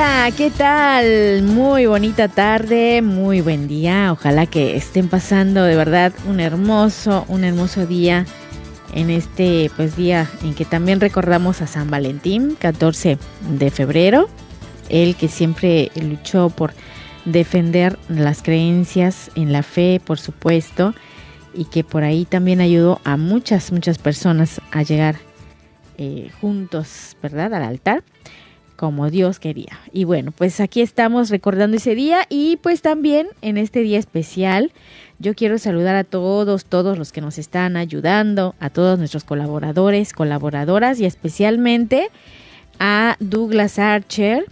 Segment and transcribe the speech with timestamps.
[0.00, 1.42] Hola, ¿qué tal?
[1.42, 4.10] Muy bonita tarde, muy buen día.
[4.12, 8.24] Ojalá que estén pasando de verdad un hermoso, un hermoso día
[8.94, 13.18] en este pues día en que también recordamos a San Valentín, 14
[13.58, 14.30] de febrero,
[14.88, 16.72] el que siempre luchó por
[17.26, 20.94] defender las creencias en la fe, por supuesto,
[21.52, 25.16] y que por ahí también ayudó a muchas, muchas personas a llegar
[25.98, 28.02] eh, juntos, ¿verdad?, al altar
[28.80, 29.78] como Dios quería.
[29.92, 34.72] Y bueno, pues aquí estamos recordando ese día y pues también en este día especial
[35.18, 40.14] yo quiero saludar a todos, todos los que nos están ayudando, a todos nuestros colaboradores,
[40.14, 42.08] colaboradoras y especialmente
[42.78, 44.46] a Douglas Archer,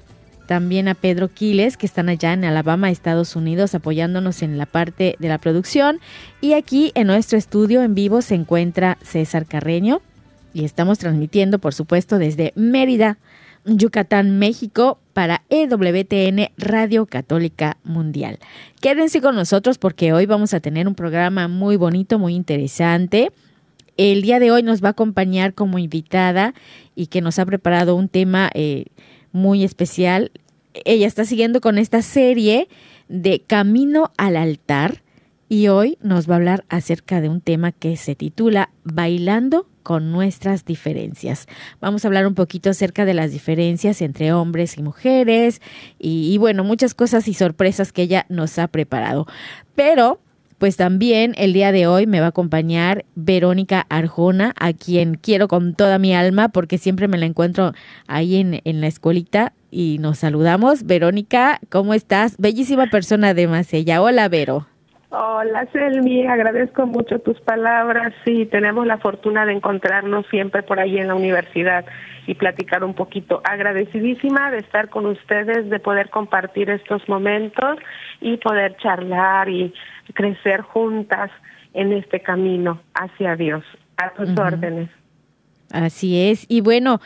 [0.44, 5.16] también a Pedro Quiles, que están allá en Alabama, Estados Unidos, apoyándonos en la parte
[5.18, 6.00] de la producción.
[6.42, 10.02] Y aquí en nuestro estudio en vivo se encuentra César Carreño
[10.52, 13.16] y estamos transmitiendo, por supuesto, desde Mérida,
[13.64, 18.38] Yucatán, México, para EWTN Radio Católica Mundial.
[18.80, 23.32] Quédense con nosotros porque hoy vamos a tener un programa muy bonito, muy interesante.
[23.96, 26.54] El día de hoy nos va a acompañar como invitada
[26.94, 28.86] y que nos ha preparado un tema eh,
[29.32, 30.30] muy especial.
[30.84, 32.68] Ella está siguiendo con esta serie
[33.08, 35.02] de Camino al altar
[35.48, 40.12] y hoy nos va a hablar acerca de un tema que se titula Bailando con
[40.12, 41.46] nuestras diferencias.
[41.80, 45.62] Vamos a hablar un poquito acerca de las diferencias entre hombres y mujeres
[45.98, 49.26] y, bueno, muchas cosas y sorpresas que ella nos ha preparado.
[49.74, 50.20] Pero
[50.58, 55.48] pues también el día de hoy me va a acompañar Verónica Arjona, a quien quiero
[55.48, 57.72] con toda mi alma porque siempre me la encuentro
[58.06, 60.84] ahí en, en la escuelita y nos saludamos.
[60.84, 62.36] Verónica, ¿cómo estás?
[62.36, 64.02] Bellísima persona además ella.
[64.02, 64.67] Hola, Vero.
[65.10, 68.12] Hola, Selmi, agradezco mucho tus palabras.
[68.26, 71.86] Sí, tenemos la fortuna de encontrarnos siempre por ahí en la universidad
[72.26, 73.40] y platicar un poquito.
[73.44, 77.78] Agradecidísima de estar con ustedes, de poder compartir estos momentos
[78.20, 79.72] y poder charlar y
[80.12, 81.30] crecer juntas
[81.72, 83.64] en este camino hacia Dios.
[83.96, 84.46] A tus uh -huh.
[84.46, 84.90] órdenes.
[85.72, 86.44] Así es.
[86.48, 87.00] Y bueno,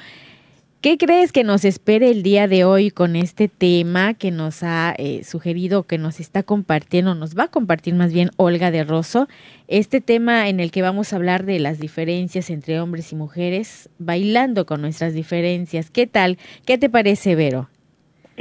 [0.83, 4.97] ¿Qué crees que nos espere el día de hoy con este tema que nos ha
[4.99, 9.29] eh, sugerido, que nos está compartiendo, nos va a compartir más bien Olga de Rosso?
[9.69, 13.91] Este tema en el que vamos a hablar de las diferencias entre hombres y mujeres,
[14.01, 15.89] bailando con nuestras diferencias.
[15.89, 16.37] ¿Qué tal?
[16.67, 17.69] ¿Qué te parece, Vero?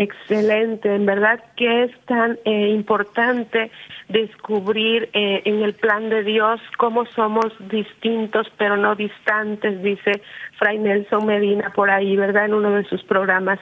[0.02, 3.70] Excelente, en verdad que es tan eh, importante
[4.10, 10.24] descubrir eh, en el plan de Dios cómo somos distintos pero no distantes, dice
[10.58, 12.46] Fray Nelson Medina por ahí, ¿verdad?
[12.46, 13.60] En uno de sus programas.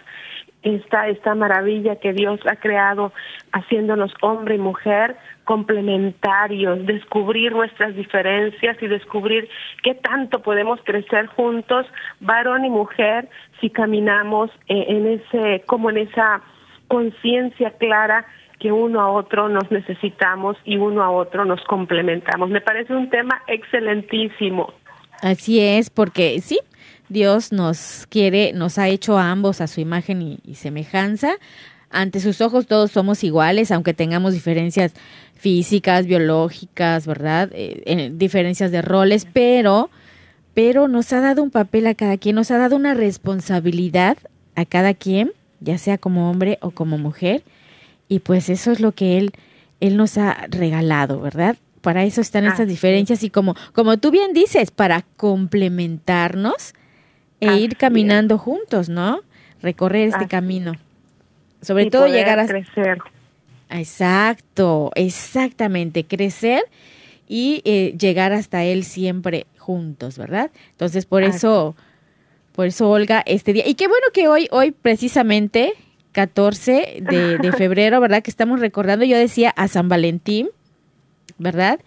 [0.62, 3.14] Esta, esta maravilla que Dios ha creado
[3.54, 5.16] haciéndonos hombre y mujer
[5.46, 9.50] complementarios, descubrir nuestras diferencias y descubrir
[9.82, 11.88] qué tanto podemos crecer juntos,
[12.20, 13.28] varón y mujer,
[13.60, 16.42] si caminamos eh, en ese, como en esa
[16.88, 18.28] conciencia clara
[18.60, 22.50] que uno a otro nos necesitamos y uno a otro nos complementamos.
[22.50, 24.74] Me parece un tema excelentísimo.
[25.22, 26.60] Así es, porque sí,
[27.10, 31.34] Dios nos quiere, nos ha hecho a ambos a su imagen y, y semejanza.
[31.90, 34.94] Ante sus ojos todos somos iguales, aunque tengamos diferencias
[35.40, 37.50] físicas, biológicas, ¿verdad?
[37.54, 39.90] Eh, eh, diferencias de roles, pero,
[40.54, 44.18] pero nos ha dado un papel a cada quien, nos ha dado una responsabilidad
[44.56, 45.32] a cada quien,
[45.62, 47.44] ya sea como hombre o como mujer,
[48.10, 49.32] y pues eso es lo que él,
[49.80, 51.56] él nos ha regalado, ¿verdad?
[51.82, 56.74] Para eso están estas diferencias y como, como tú bien dices, para complementarnos
[57.42, 58.42] e Así ir caminando es.
[58.42, 59.22] juntos, ¿no?
[59.62, 60.28] Recorrer este Así.
[60.28, 60.74] camino.
[61.62, 63.00] Sobre y todo llegar a crecer.
[63.70, 66.64] Exacto, exactamente, crecer
[67.28, 70.50] y eh, llegar hasta él siempre juntos, ¿verdad?
[70.72, 71.38] Entonces, por Así.
[71.38, 71.76] eso
[72.56, 73.64] Por eso, Olga, este día.
[73.68, 75.74] Y qué bueno que hoy, hoy precisamente,
[76.12, 78.22] 14 de, febrero, ¿verdad?
[78.24, 80.50] Que estamos recordando, yo decía, a San Valentín,
[81.38, 81.80] ¿verdad?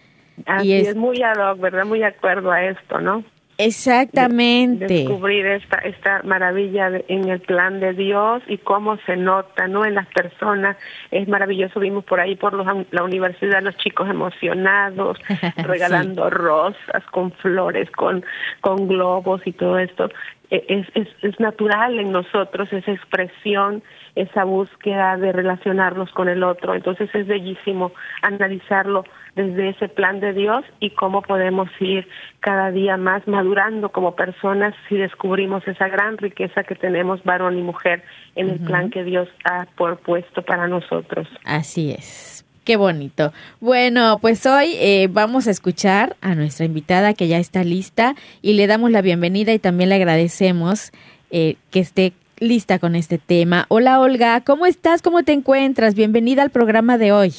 [0.47, 1.85] Así es, muy ad hoc, ¿verdad?
[1.85, 3.25] Muy de acuerdo a esto, ¿no?
[3.65, 4.87] Exactamente.
[4.87, 9.85] descubrir esta, esta maravilla en el plan de Dios y cómo se nota, ¿no?
[9.85, 10.77] En las personas.
[11.11, 11.81] Es maravilloso.
[11.81, 15.19] Vimos por ahí por la universidad los chicos emocionados,
[15.57, 18.25] regalando rosas con flores, con,
[18.61, 20.09] con globos y todo esto.
[20.51, 23.83] E, es, es, es natural en nosotros esa expresión,
[24.15, 26.75] esa búsqueda de relacionarnos con el otro.
[26.75, 27.93] Entonces es bellísimo
[28.23, 32.07] analizarlo desde ese plan de Dios y cómo podemos ir
[32.41, 37.63] cada día más madurando como personas si descubrimos esa gran riqueza que tenemos varón y
[37.63, 38.03] mujer
[38.35, 41.27] en el plan que Dios ha propuesto para nosotros.
[41.45, 42.45] Así es.
[42.65, 43.33] Qué bonito.
[43.61, 48.53] Bueno, pues hoy eh, vamos a escuchar a nuestra invitada que ya está lista y
[48.53, 50.93] le damos la bienvenida y también le agradecemos
[51.31, 53.67] eh, que esté lista con este tema.
[53.69, 55.03] Hola Olga, ¿cómo estás?
[55.03, 55.95] ¿Cómo te encuentras?
[55.95, 57.33] Bienvenida al programa de hoy.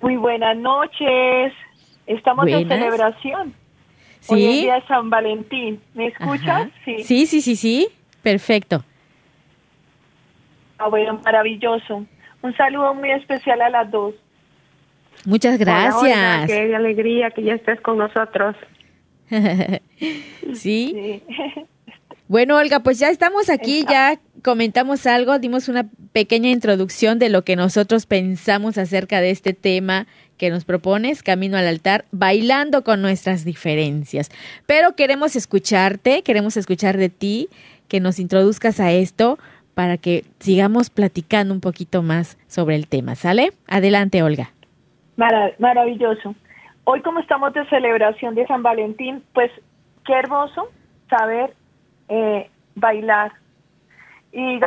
[0.00, 1.52] Muy buenas noches.
[2.06, 3.54] Estamos en celebración.
[4.20, 4.34] Sí.
[4.34, 5.80] Hoy es día de San Valentín.
[5.94, 6.68] ¿Me escuchas?
[6.84, 7.02] Sí.
[7.02, 7.88] sí, sí, sí, sí.
[8.22, 8.84] Perfecto.
[10.78, 12.04] Ah, bueno, maravilloso.
[12.42, 14.14] Un saludo muy especial a las dos.
[15.24, 16.46] Muchas gracias.
[16.46, 18.56] qué alegría que ya estés con nosotros.
[20.54, 21.22] sí.
[22.28, 27.42] Bueno, Olga, pues ya estamos aquí, ya comentamos algo, dimos una pequeña introducción de lo
[27.42, 30.06] que nosotros pensamos acerca de este tema
[30.38, 34.30] que nos propones, Camino al altar, bailando con nuestras diferencias.
[34.64, 37.48] Pero queremos escucharte, queremos escuchar de ti,
[37.88, 39.36] que nos introduzcas a esto
[39.74, 43.50] para que sigamos platicando un poquito más sobre el tema, ¿sale?
[43.66, 44.52] Adelante, Olga.
[45.16, 46.36] maravilloso.
[46.84, 49.50] Hoy como estamos de celebración de San Valentín, pues
[50.04, 50.68] qué hermoso
[51.10, 51.52] saber
[52.08, 53.32] eh, bailar.
[54.32, 54.60] Y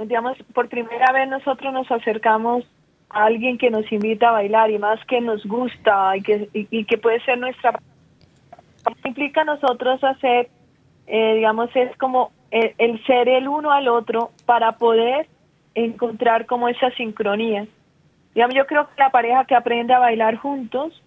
[0.00, 2.64] digamos, por primera vez nosotros nos acercamos
[3.10, 6.84] a alguien que nos invita a bailar y más que nos gusta y que, y,
[6.84, 7.78] que puede ser nuestra...
[9.04, 10.48] Implica a nosotros hacer,
[11.06, 15.28] eh, digamos, es como el, ser el uno al otro para poder
[15.74, 17.66] encontrar como esa sincronía.
[18.34, 21.02] Digamos, yo creo que la pareja que aprende a bailar juntos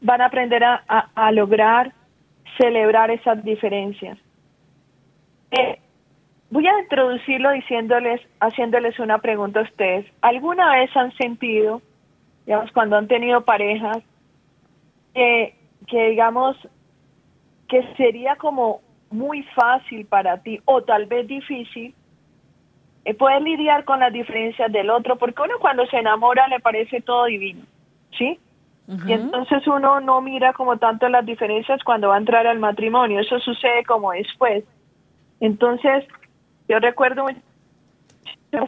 [0.00, 0.82] van a aprender a,
[1.14, 1.92] a lograr
[2.58, 4.18] celebrar esas diferencias.
[5.50, 5.78] Eh,
[6.52, 10.04] voy a introducirlo diciéndoles, haciéndoles una pregunta a ustedes.
[10.20, 11.80] ¿Alguna vez han sentido,
[12.44, 13.98] digamos, cuando han tenido parejas,
[15.14, 15.56] que,
[15.86, 16.56] que digamos,
[17.68, 21.94] que sería como muy fácil para ti o tal vez difícil
[23.06, 27.00] eh, poder lidiar con las diferencias del otro, porque uno cuando se enamora le parece
[27.00, 27.64] todo divino,
[28.16, 28.38] ¿sí?
[29.06, 33.20] Y entonces uno no mira como tanto las diferencias cuando va a entrar al matrimonio,
[33.20, 34.64] eso sucede como después.
[35.40, 36.04] Entonces,
[36.72, 37.26] yo recuerdo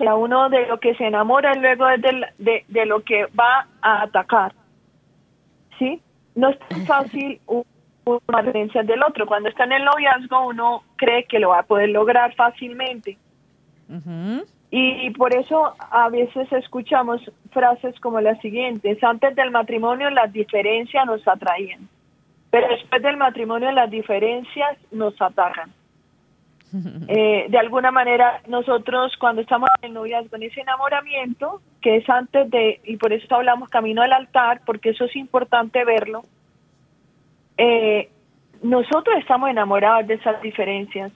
[0.06, 4.02] a uno de lo que se enamora luego de, de, de, lo que va a
[4.02, 4.52] atacar.
[5.78, 6.02] ¿Sí?
[6.34, 9.24] No es tan fácil una diferencia del otro.
[9.24, 13.16] Cuando está en el noviazgo, uno cree que lo va a poder lograr fácilmente.
[14.70, 19.02] y, por eso a veces escuchamos frases como las siguientes.
[19.02, 21.88] Antes del matrimonio las diferencias nos atraían,
[22.50, 25.72] pero después del matrimonio las diferencias nos atacan.
[27.08, 32.50] Eh, de alguna manera nosotros cuando estamos en noviazgo, en ese enamoramiento, que es antes
[32.50, 36.24] de, y por eso hablamos camino al altar, porque eso es importante verlo,
[37.56, 38.10] eh,
[38.62, 41.12] nosotros estamos enamorados de esas diferencias,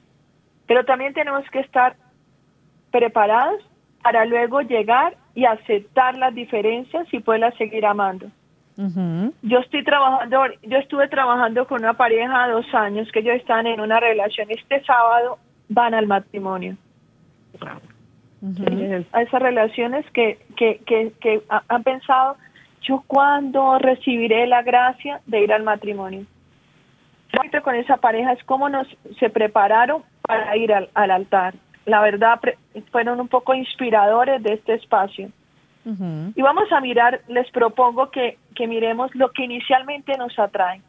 [0.66, 1.96] pero también tenemos que estar
[2.90, 3.60] preparados
[4.02, 8.30] para luego llegar y aceptar las diferencias y poderlas seguir amando.
[9.42, 13.80] Yo estoy trabajando, yo estuve trabajando con una pareja dos años que ellos están en
[13.80, 14.48] una relación.
[14.52, 16.76] Este sábado van al matrimonio.
[19.12, 22.36] A esas relaciones que, que, que, que han pensado,
[22.82, 26.24] yo cuándo recibiré la gracia de ir al matrimonio.
[27.62, 28.86] Con esa pareja es cómo nos
[29.18, 31.54] se prepararon para ir al, altar.
[31.84, 32.40] La verdad,
[32.90, 35.30] fueron un poco inspiradores de este espacio.
[36.34, 40.82] Y vamos a mirar, les propongo que, que miremos lo que inicialmente nos atrae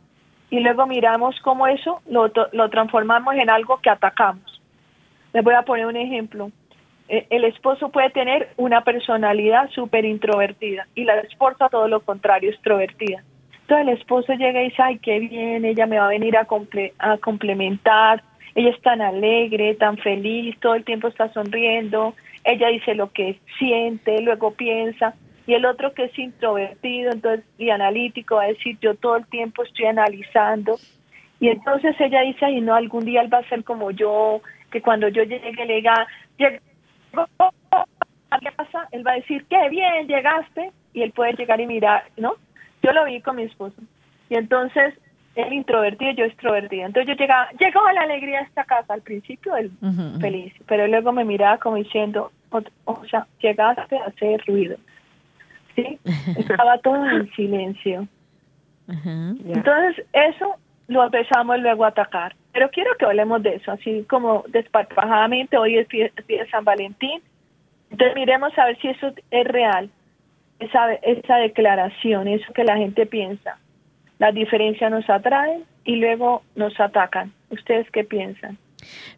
[0.50, 4.59] y luego miramos cómo eso lo, lo transformamos en algo que atacamos.
[5.33, 6.51] Les voy a poner un ejemplo.
[7.07, 12.51] E, el esposo puede tener una personalidad súper introvertida y la esposa todo lo contrario,
[12.51, 13.24] extrovertida.
[13.62, 16.48] Entonces el esposo llega y dice, ay, qué bien, ella me va a venir a,
[17.00, 18.24] a complementar,
[18.55, 23.39] ella es tan alegre, tan feliz, todo el tiempo está sonriendo, ella dice lo que
[23.59, 25.13] siente, luego piensa,
[25.45, 29.25] y el otro que es introvertido entonces y analítico va a decir, yo todo el
[29.27, 30.77] tiempo estoy analizando,
[31.39, 34.41] Y entonces ella dice, ay, no, algún día él va a ser como yo,
[34.72, 36.08] que cuando yo llegue, le diga,
[36.38, 36.60] ¿qué
[38.56, 38.88] pasa?
[38.92, 42.36] Él va a decir, qué bien, llegaste, y él puede llegar y mirar, ¿no?
[42.82, 43.82] Yo lo vi con mi esposo.
[44.30, 44.94] Y entonces,
[45.36, 46.86] él introvertido, yo extrovertida.
[46.86, 49.72] Entonces yo llegaba, llegó la alegría a esta casa, al principio él
[50.20, 52.32] feliz, pero luego me miraba como diciendo,
[52.86, 54.78] o, sea, llegaste a hacer ruido.
[55.76, 56.00] ¿Sí?
[56.38, 58.08] Estaba todo en silencio.
[58.88, 60.56] Entonces, eso
[60.88, 62.36] lo empezamos luego a atacar.
[62.60, 65.58] Pero quiero que hablemos de eso, así como desparpajadamente.
[65.58, 67.22] Hoy es día de San Valentín.
[67.89, 69.89] Entonces, miremos a ver si eso es real,
[70.60, 73.58] esa, esa declaración, eso que la gente piensa.
[74.18, 77.32] Las diferencias nos atraen y luego nos atacan.
[77.50, 78.58] ¿Ustedes qué piensan?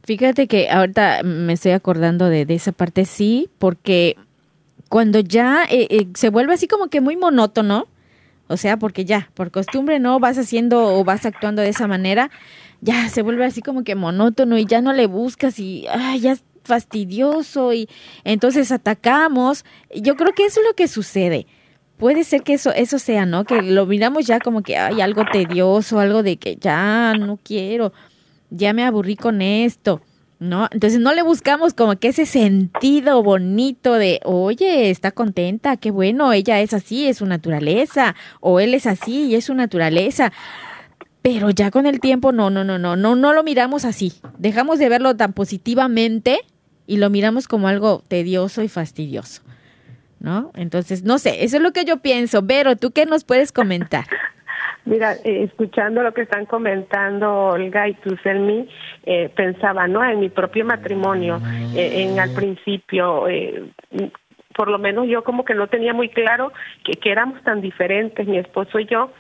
[0.04, 4.18] Fíjate que ahorita me estoy acordando de, esa parte, sí, porque
[4.88, 7.88] cuando ya eh, eh, se vuelve así como que muy monótono,
[8.50, 12.30] o sea, porque ya, por costumbre no vas haciendo o vas actuando de esa manera,
[12.82, 15.86] ya se vuelve así como que monótono y ya no le buscas y
[16.20, 17.88] ya es fastidioso y
[18.24, 19.66] entonces atacamos.
[19.96, 21.48] Yo creo que eso es lo que sucede.
[21.98, 23.46] Puede ser que eso, eso sea, ¿no?
[23.46, 27.94] Que lo miramos ya como que hay algo tedioso, algo de que ya no quiero,
[28.50, 30.02] ya me aburrí con esto.
[30.40, 30.68] ¿no?
[30.72, 36.34] Entonces no le buscamos como que ese sentido bonito de, oye, está contenta, qué bueno,
[36.34, 40.34] ella es así, es su naturaleza, o él es así y es su naturaleza.
[41.22, 44.14] Pero ya con el tiempo, no, no, no, no, no, no lo miramos así.
[44.38, 46.40] Dejamos de verlo tan positivamente
[46.88, 49.44] y lo miramos como algo tedioso y fastidioso.
[50.20, 50.52] ¿No?
[50.56, 52.42] Entonces, no sé, eso es lo que yo pienso.
[52.44, 54.06] Vero, ¿tú qué nos puedes comentar?
[54.86, 58.68] Mira, eh, escuchando lo que están comentando Olga y tú, Selmi,
[59.06, 60.04] eh, pensaba, ¿no?
[60.04, 61.40] En mi propio matrimonio,
[61.76, 63.64] eh, en al principio, eh,
[64.56, 66.52] por lo menos yo como que no tenía muy claro
[66.84, 69.12] que, que éramos tan diferentes, mi esposo y yo,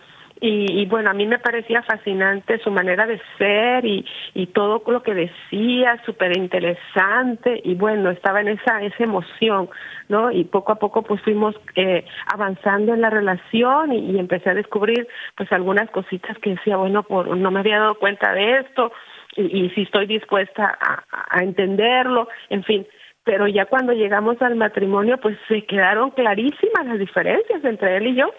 [0.43, 5.03] y, bueno, a mí me parecía fascinante su manera de ser y, y todo lo
[5.03, 9.69] que decía, súper interesante y bueno, estaba en esa, esa emoción,
[10.10, 10.31] ¿no?
[10.31, 15.07] Y poco a poco pues fuimos eh, avanzando en la relación y, empecé a descubrir
[15.38, 18.91] pues algunas cositas que decía, bueno, por, no me había dado cuenta de esto
[19.36, 22.88] y, y si estoy dispuesta a entenderlo, en fin,
[23.24, 28.15] pero ya cuando llegamos al matrimonio pues se quedaron clarísimas las diferencias entre él y
[28.15, 28.31] yo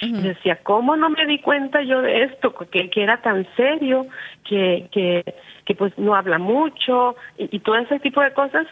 [0.00, 2.52] y decía, ¿cómo no me di cuenta yo de esto?
[2.54, 4.06] Que, era tan serio,
[4.44, 8.66] que, que, pues no habla mucho y, todo ese tipo de cosas.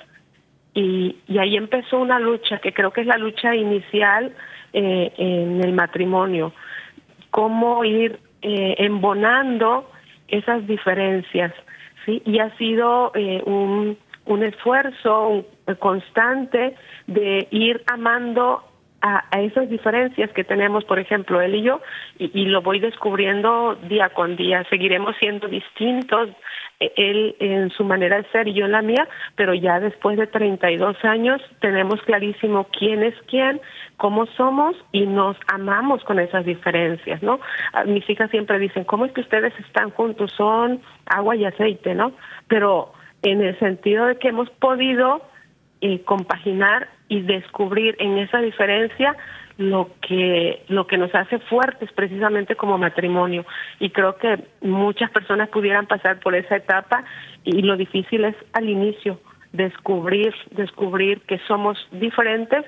[0.75, 4.35] Y, y ahí empezó una lucha, que creo que es la lucha inicial
[4.73, 6.52] eh, en el matrimonio.
[7.31, 9.90] Cómo ir eh, embonando
[10.29, 11.52] esas diferencias,
[12.05, 12.23] ¿sí?
[12.25, 15.45] Y ha sido eh, un, un esfuerzo
[15.79, 16.75] constante
[17.07, 18.64] de ir amando
[19.02, 21.80] a, esas diferencias que tenemos, por ejemplo, él y yo,
[22.19, 24.64] y, lo voy descubriendo día con día.
[24.69, 26.28] Seguiremos siendo distintos,
[26.78, 30.19] e, él en su manera de ser y yo en la mía, pero ya después
[30.19, 33.61] de 32 años tenemos clarísimo quién es quién,
[33.97, 37.40] cómo somos y nos amamos con esas diferencias, ¿no?
[37.87, 40.33] Mis hijas siempre dicen, ¿cómo es que ustedes están juntos?
[40.37, 42.12] Son agua y aceite, ¿no?
[42.49, 42.92] Pero
[43.23, 45.23] en el sentido de que hemos podido
[45.80, 49.17] eh, compaginar y descubrir en esa diferencia
[49.59, 53.45] lo que lo que nos hace fuertes precisamente como matrimonio.
[53.81, 57.05] Y creo que muchas personas pudieran pasar por esa etapa
[57.45, 59.21] y lo difícil es al inicio
[59.52, 62.64] descubrir descubrir que somos diferentes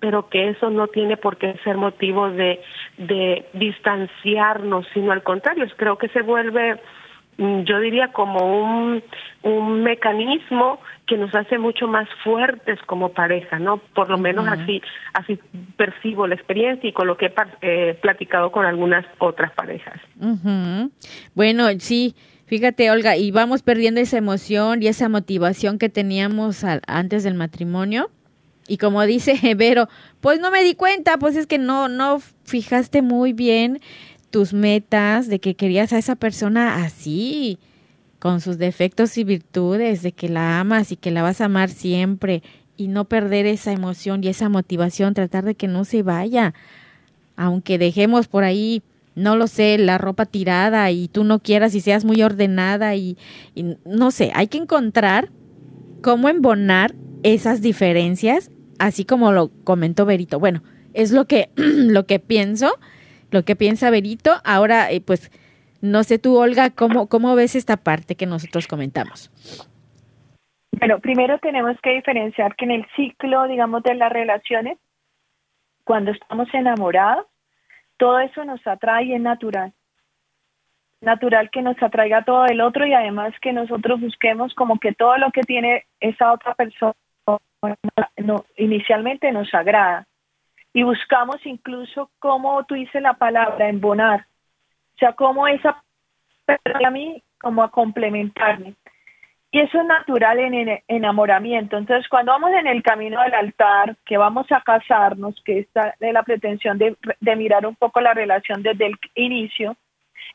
[0.00, 2.62] pero que eso no tiene por qué ser motivo de
[2.96, 6.80] de distanciarnos sino al contrario creo que se vuelve
[7.38, 9.02] Mm, yo diría como un,
[9.42, 10.80] un mecanismo
[11.12, 13.76] que nos hace mucho más fuertes como pareja, ¿no?
[13.76, 14.80] Por lo menos así
[15.12, 15.38] así
[15.76, 20.00] percibo la experiencia y con lo que he eh, platicado con algunas otras parejas.
[21.34, 22.14] Bueno, sí,
[22.46, 28.08] fíjate Olga, y vamos perdiendo esa emoción y esa motivación que teníamos antes del matrimonio.
[28.66, 29.88] Y como dice Vero,
[30.22, 33.80] pues no me di cuenta, pues es que no no fijaste muy bien
[34.30, 37.58] tus metas, de que querías a esa persona así,
[38.22, 41.70] con sus defectos y virtudes, de que la amas y que la vas a amar
[41.70, 42.44] siempre
[42.76, 46.54] y no perder esa emoción y esa motivación, tratar de que no se vaya,
[47.34, 48.80] aunque dejemos por ahí,
[49.16, 53.16] no lo sé, la ropa tirada y tú no quieras y seas muy ordenada y,
[53.84, 55.32] no sé, hay que encontrar
[56.00, 60.38] cómo embonar esas diferencias, así como lo comentó Berito.
[60.38, 60.62] Bueno,
[60.94, 62.78] es lo que, lo que pienso
[63.32, 64.40] lo que piensa Berito.
[64.44, 65.32] Ahora, eh, pues,
[65.82, 69.30] no sé tú, Olga, ¿cómo, ¿cómo ves esta parte que nosotros comentamos?
[70.78, 74.78] Bueno, primero tenemos que diferenciar que en el ciclo, digamos, de las relaciones,
[75.84, 77.26] cuando estamos enamorados,
[77.98, 79.72] todo eso nos atrae y es natural.
[81.00, 85.18] natural que nos atraiga todo el otro y además que nosotros busquemos como que todo
[85.18, 86.94] lo que tiene esa otra persona
[88.16, 90.06] no, inicialmente nos agrada.
[90.72, 94.26] Y buscamos incluso como tú dices la palabra, embonar.
[95.02, 95.82] Sea, como esa
[96.46, 98.74] persona a mí, como a complementarme.
[99.50, 101.76] Y eso es natural en enamoramiento.
[101.76, 106.12] Entonces, cuando vamos en el camino del altar, que vamos a casarnos, que está de
[106.12, 109.76] la pretensión de, de mirar un poco la relación desde el inicio,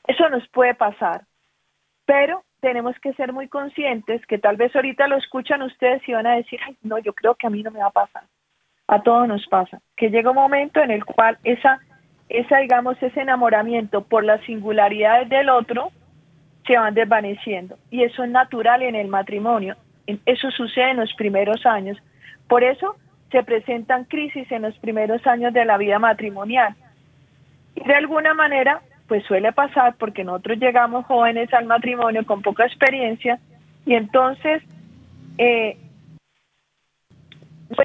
[0.06, 1.22] eso nos puede pasar.
[2.06, 6.28] Pero tenemos que ser muy conscientes que tal vez ahorita lo escuchan ustedes y van
[6.28, 8.24] a decir, no, yo creo que a mí no me va a pasar.
[8.90, 9.80] A todos nos pasa.
[9.96, 11.80] Que llega un momento en el cual esa,
[12.30, 15.92] esa digamos, ese enamoramiento por las singularidades del otro
[16.66, 17.78] se van desvaneciendo.
[17.90, 19.76] Y eso es natural en el matrimonio.
[20.26, 21.98] Eso sucede en los primeros años.
[22.48, 22.96] Por eso
[23.32, 26.76] se presentan crisis en los primeros años de la vida matrimonial.
[27.76, 32.66] Y de alguna manera pues suele pasar porque nosotros llegamos jóvenes al matrimonio con poca
[32.66, 33.40] experiencia
[33.86, 34.62] y entonces
[35.38, 35.78] eh,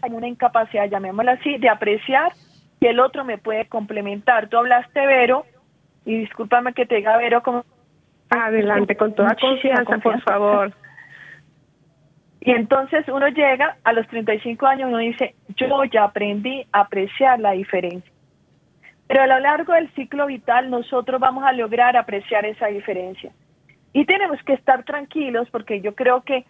[0.03, 2.33] hay una incapacidad, llamémosla así, de apreciar
[2.83, 4.49] que el otro me puede complementar.
[4.49, 5.47] Tú hablaste, Vero,
[6.05, 7.65] y discúlpame que te diga, Vero, como...
[8.29, 10.73] Adelante, con toda confianza, por favor.
[12.45, 17.39] Y entonces uno llega a los 35 años, uno dice, yo ya aprendí a apreciar
[17.39, 18.11] la diferencia.
[19.07, 23.31] Pero a lo largo del ciclo vital nosotros vamos a lograr apreciar esa diferencia.
[23.93, 26.45] Y tenemos que estar tranquilos porque yo creo que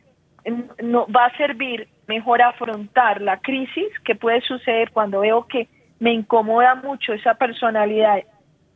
[0.82, 5.68] no, va a servir mejor afrontar la crisis que puede suceder cuando veo que
[6.02, 8.24] me incomoda mucho esa personalidad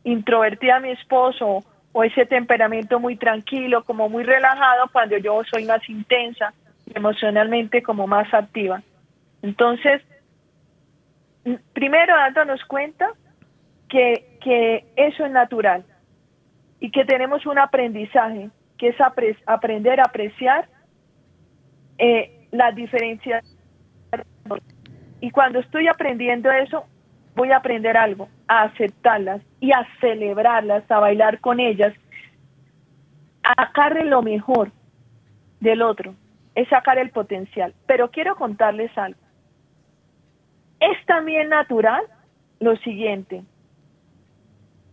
[0.05, 5.65] introvertida a mi esposo o ese temperamento muy tranquilo, como muy relajado, cuando yo soy
[5.65, 6.53] más intensa,
[6.95, 8.81] emocionalmente como más activa.
[9.41, 10.01] Entonces,
[11.73, 13.09] primero dándonos cuenta
[13.89, 15.83] que, que eso es natural
[16.79, 18.95] y que tenemos un aprendizaje, que es
[19.45, 20.69] aprender a apreciar
[21.97, 23.43] eh, las diferencias.
[25.19, 26.85] Y cuando estoy aprendiendo eso,
[27.37, 31.93] voy a aprender algo, a aceptarlas y a celebrarlas, a bailar con ellas,
[33.43, 34.71] a sacarle lo mejor
[35.61, 36.13] del otro,
[36.55, 37.73] es sacar el potencial.
[37.85, 39.19] Pero quiero contarles algo.
[40.79, 42.03] Es también natural
[42.59, 43.43] lo siguiente,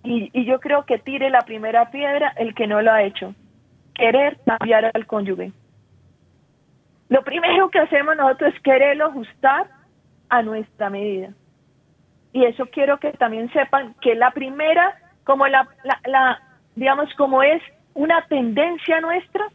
[0.05, 3.35] y, yo creo que tire la primera piedra el que no lo ha hecho.
[3.95, 5.53] Querer cambiar al cónyuge.
[7.09, 9.67] Lo primero que hacemos nosotros es quererlo ajustar
[10.29, 11.31] a nuestra medida.
[12.35, 14.95] Y eso quiero que también sepan que la primera,
[15.25, 15.67] como la,
[16.05, 16.43] la,
[16.75, 17.63] digamos, como es
[17.95, 19.47] una tendencia nuestra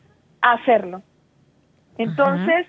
[0.41, 1.03] a hacerlo.
[1.97, 2.65] Entonces,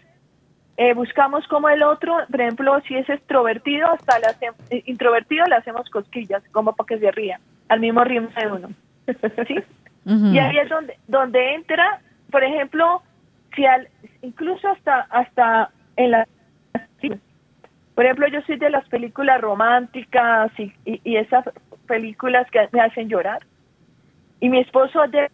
[0.77, 5.89] eh, buscamos como el otro, por ejemplo, si es extrovertido, hasta le introvertido le hacemos
[5.91, 8.69] cosquillas, como para que se ría al mismo ritmo de uno.
[9.47, 9.57] ¿sí?
[10.07, 12.01] Y ahí es donde, donde entra,
[12.33, 13.03] por ejemplo,
[13.55, 13.89] si al,
[14.23, 16.27] incluso hasta, hasta en la...
[18.01, 21.45] Por ejemplo, yo soy de las películas románticas y, y, esas
[21.87, 23.41] películas que me hacen llorar.
[24.41, 25.31] Y mi esposo de...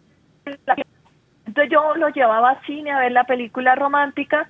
[1.45, 4.49] Entonces yo lo llevaba a cine a ver la película romántica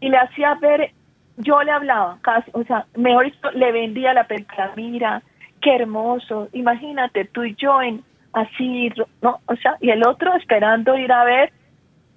[0.00, 0.92] y le hacía ver,
[1.36, 5.20] yo le hablaba, casi, o sea, mejor le vendía la película, mira,
[5.60, 8.02] qué hermoso, imagínate tú y yo en
[8.32, 9.40] así, ¿no?
[9.44, 11.52] O sea, y el otro esperando ir a ver,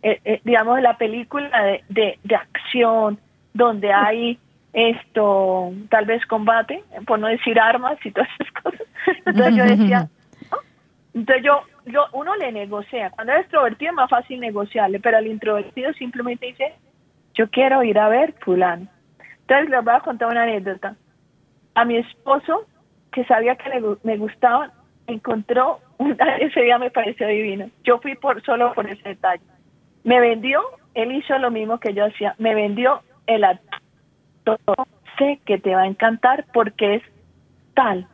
[0.02, 3.20] eh, eh, digamos, la película de, de, de, acción,
[3.54, 4.40] donde hay
[4.74, 8.88] esto, tal vez combate, por no decir armas y todas esas cosas.
[9.26, 10.10] Entonces yo decía,
[11.14, 15.28] entonces yo, yo, uno le negocia, cuando es extrovertido es más fácil negociarle, pero al
[15.28, 16.74] introvertido simplemente dice,
[17.34, 18.88] yo quiero ir a ver fulano.
[19.42, 20.96] Entonces les voy a contar una anécdota.
[21.76, 22.66] A mi esposo
[23.12, 24.72] que sabía que le, me gustaba,
[25.08, 25.80] encontró,
[26.40, 27.70] ese día me pareció divino.
[27.84, 29.44] Yo fui por solo por ese detalle.
[30.04, 30.62] Me vendió,
[30.94, 33.71] él hizo lo mismo que yo hacía, me vendió el actor.
[35.18, 37.04] Sé que te va a encantar porque es
[37.74, 38.08] tal.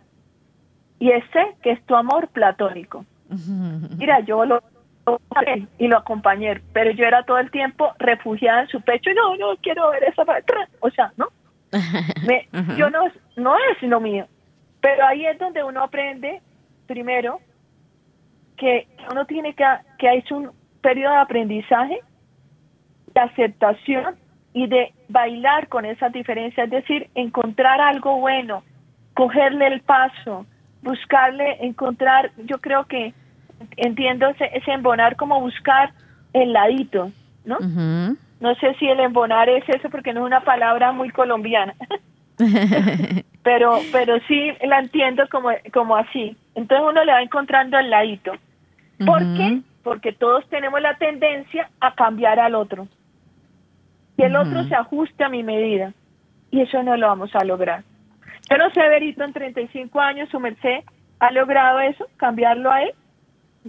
[1.00, 3.06] Y sé que es tu amor platónico.
[3.98, 4.62] Mira, yo lo
[5.78, 9.56] y lo acompañé, pero yo era todo el tiempo refugiada en su pecho, no, no
[9.62, 10.24] quiero ver esa
[10.82, 11.28] o sea, ¿no?
[12.26, 14.28] Me, yo no, no es lo mío.
[14.82, 16.42] Pero ahí es donde uno aprende,
[16.88, 17.40] primero,
[18.58, 19.66] que uno tiene que,
[19.98, 22.00] que hay un periodo de aprendizaje,
[23.14, 24.16] de aceptación
[24.58, 28.64] y de bailar con esas diferencias, es decir, encontrar algo bueno,
[29.14, 30.48] cogerle el paso,
[30.82, 33.14] buscarle, encontrar, yo creo que
[33.76, 35.94] entiendo ese, embonar como buscar
[36.34, 37.12] el ladito,
[37.46, 37.60] ¿no?
[38.40, 41.76] No sé si el embonar es eso porque no es una palabra muy colombiana.
[43.44, 46.36] pero pero sí la entiendo como, como así.
[46.56, 48.32] Entonces uno le va encontrando al ladito.
[49.06, 49.62] ¿Por qué?
[49.88, 52.90] porque todos tenemos la tendencia a cambiar al otro.
[54.18, 55.94] Que el otro se ajuste a mi medida.
[56.52, 57.84] Y eso no lo vamos a lograr.
[58.50, 60.84] Yo no sé, Berito, en 35 años, su merced,
[61.20, 62.08] ¿ha logrado eso?
[62.18, 62.94] ¿Cambiarlo a él?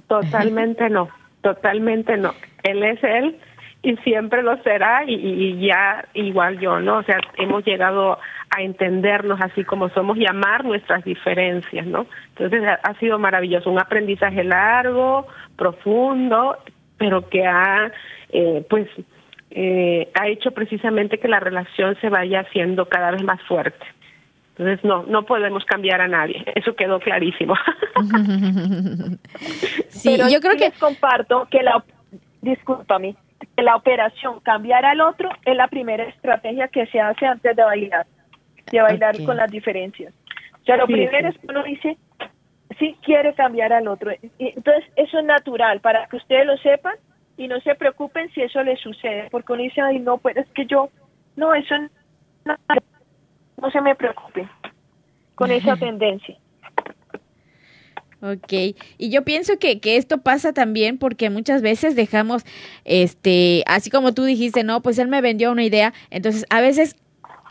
[0.06, 1.08] Totalmente no,
[1.42, 2.32] totalmente no.
[2.62, 3.38] Él es él
[3.82, 6.98] y siempre lo será y, ya igual yo, ¿no?
[6.98, 8.18] O sea, hemos llegado
[8.50, 12.06] a entendernos así como somos y amar nuestras diferencias, ¿no?
[12.36, 16.56] Entonces ha, sido maravilloso, un aprendizaje largo, profundo,
[16.96, 17.92] pero que ha,
[18.30, 18.88] eh, pues,
[19.50, 23.84] eh, ha hecho precisamente que la relación se vaya haciendo cada vez más fuerte.
[24.58, 26.44] Entonces, no, no podemos cambiar a nadie.
[26.54, 27.54] Eso quedó clarísimo.
[29.88, 31.82] sí, yo creo que comparto que la,
[32.42, 33.16] discúlpame,
[33.56, 37.62] que la operación cambiar al otro es la primera estrategia que se hace antes de
[37.62, 38.06] bailar,
[38.70, 40.12] de bailar con las diferencias.
[40.60, 41.96] O sea, lo primero es que uno dice,
[42.78, 44.10] sí quiere cambiar al otro.
[44.38, 46.94] entonces, eso es natural, para que ustedes lo sepan
[47.38, 50.46] y no se preocupen si eso les sucede, porque uno dice, ay, no, pues es
[50.48, 50.90] que yo,
[51.36, 51.74] no, eso
[52.44, 52.56] no
[53.60, 54.48] no se me preocupe
[55.34, 56.36] con esa tendencia.
[58.20, 58.52] Ok,
[58.98, 62.44] y yo pienso que, que, esto pasa también porque muchas veces dejamos,
[62.84, 66.96] este, así como tú dijiste, no, pues él me vendió una idea, entonces a veces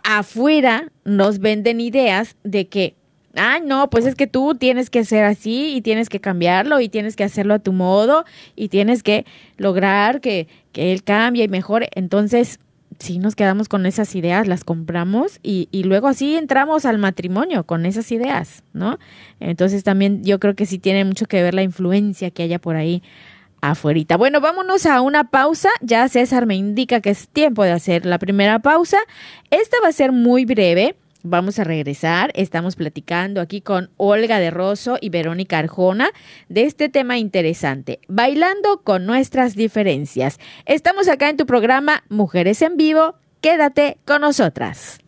[0.03, 2.95] afuera nos venden ideas de que,
[3.37, 6.89] ay, no, pues es que tú tienes que ser así y tienes que cambiarlo y
[6.89, 9.25] tienes que hacerlo a tu modo y tienes que
[9.57, 12.59] lograr que, que él cambie y mejore, entonces
[12.99, 17.63] sí nos quedamos con esas ideas, las compramos y, y, luego así entramos al matrimonio
[17.63, 18.97] con esas ideas, ¿no?
[19.39, 22.75] Entonces también yo creo que sí tiene mucho que ver la influencia que haya por
[22.75, 23.03] ahí
[23.61, 24.17] afuera.
[24.17, 25.69] Bueno, vámonos a una pausa.
[25.81, 28.97] Ya César me indica que es tiempo de hacer la primera pausa.
[29.51, 30.95] Esta va a ser muy breve.
[31.29, 32.31] Vamos a regresar.
[32.35, 36.11] Estamos platicando aquí con Olga de Rosso y Verónica Arjona
[36.47, 40.39] de este tema interesante, bailando con nuestras diferencias.
[40.65, 43.15] Estamos acá en tu programa Mujeres en Vivo.
[43.41, 44.99] Quédate con nosotras.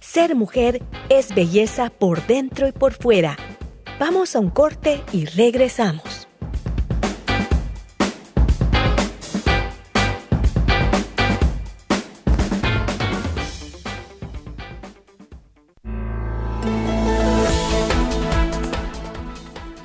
[0.00, 3.36] Ser mujer es belleza por dentro y por fuera.
[4.00, 6.21] Vamos a un corte y regresamos.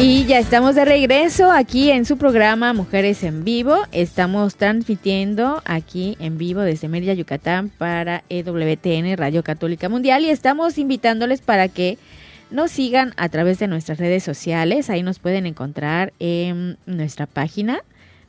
[0.00, 3.76] Y ya estamos de regreso aquí en su programa Mujeres en Vivo.
[3.90, 10.78] Estamos transmitiendo aquí en vivo desde Mérida, Yucatán para EWTN Radio Católica Mundial y estamos
[10.78, 11.98] invitándoles para que
[12.52, 14.88] nos sigan a través de nuestras redes sociales.
[14.88, 17.82] Ahí nos pueden encontrar en nuestra página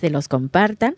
[0.00, 0.96] se los compartan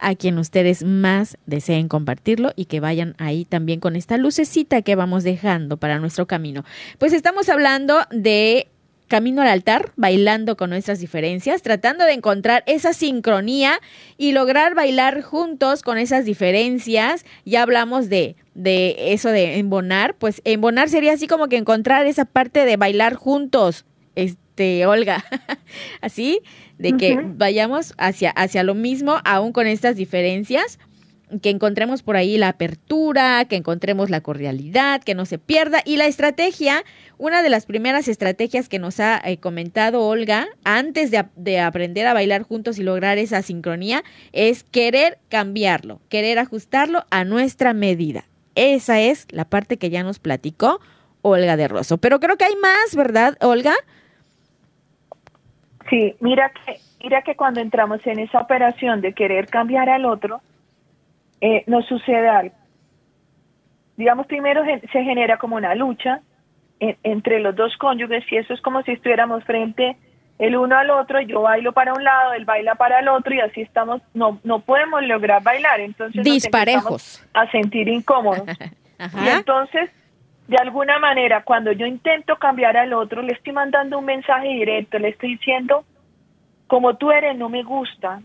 [0.00, 4.96] a quien ustedes más deseen compartirlo y que vayan ahí también con esta lucecita que
[4.96, 6.64] vamos dejando para nuestro camino.
[6.98, 8.68] Pues estamos hablando de
[9.10, 13.80] camino al altar, bailando con nuestras diferencias, tratando de encontrar esa sincronía
[14.16, 17.26] y lograr bailar juntos con esas diferencias.
[17.44, 22.24] Ya hablamos de, de eso de embonar, pues embonar sería así como que encontrar esa
[22.24, 25.24] parte de bailar juntos, este, Olga,
[26.00, 26.40] así,
[26.78, 30.78] de que vayamos hacia, hacia lo mismo, aún con estas diferencias
[31.42, 35.80] que encontremos por ahí la apertura, que encontremos la cordialidad, que no se pierda.
[35.84, 36.82] Y la estrategia,
[37.18, 42.06] una de las primeras estrategias que nos ha eh, comentado Olga antes de, de, aprender
[42.06, 48.24] a bailar juntos y lograr esa sincronía es querer cambiarlo, querer ajustarlo a nuestra medida.
[48.54, 50.80] Esa es la parte que ya nos platicó
[51.22, 51.98] Olga de Rosso.
[51.98, 53.74] Pero creo que hay más, ¿verdad, Olga?
[55.88, 60.40] Sí, mira que, mira que cuando entramos en esa operación de querer cambiar al otro,
[61.40, 62.54] eh, nos sucede algo.
[63.96, 66.22] Digamos, primero se genera como una lucha
[66.80, 69.98] entre los dos cónyuges y eso es como si estuviéramos frente
[70.40, 73.40] el uno al otro, yo bailo para un lado, él baila para el otro y
[73.40, 78.44] así estamos, no, no podemos lograr bailar, entonces disparejos a sentir incómodos.
[79.24, 79.88] Y entonces,
[80.46, 84.98] de alguna manera, cuando yo intento cambiar al otro, le estoy mandando un mensaje directo,
[84.98, 85.86] le estoy diciendo,
[86.66, 88.20] como tú eres, no me gusta,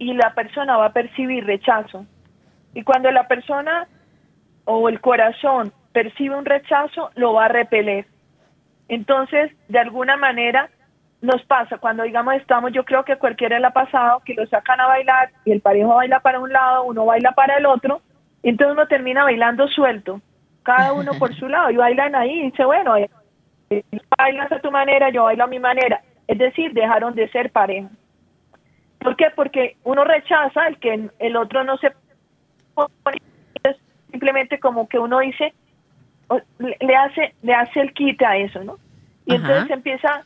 [0.00, 2.06] y la persona va a percibir rechazo.
[2.76, 3.88] Y cuando la persona
[4.66, 8.04] o el corazón percibe un rechazo, lo va a repeler.
[8.88, 10.68] Entonces, de alguna manera,
[11.22, 14.78] nos pasa cuando, digamos, estamos, yo creo que cualquiera le ha pasado, que lo sacan
[14.78, 18.02] a bailar y el parejo baila para un lado, uno baila para el otro,
[18.42, 20.20] y entonces uno termina bailando suelto,
[20.62, 23.08] cada uno por su lado, y bailan ahí, y dice, bueno, eh,
[24.18, 26.02] bailas a tu manera, yo bailo a mi manera.
[26.28, 27.88] Es decir, dejaron de ser pareja.
[28.98, 29.28] ¿Por qué?
[29.34, 31.90] Porque uno rechaza el que el otro no se
[34.10, 35.52] simplemente como que uno dice
[36.58, 38.78] le hace le hace el quite a eso no
[39.26, 40.24] y entonces empieza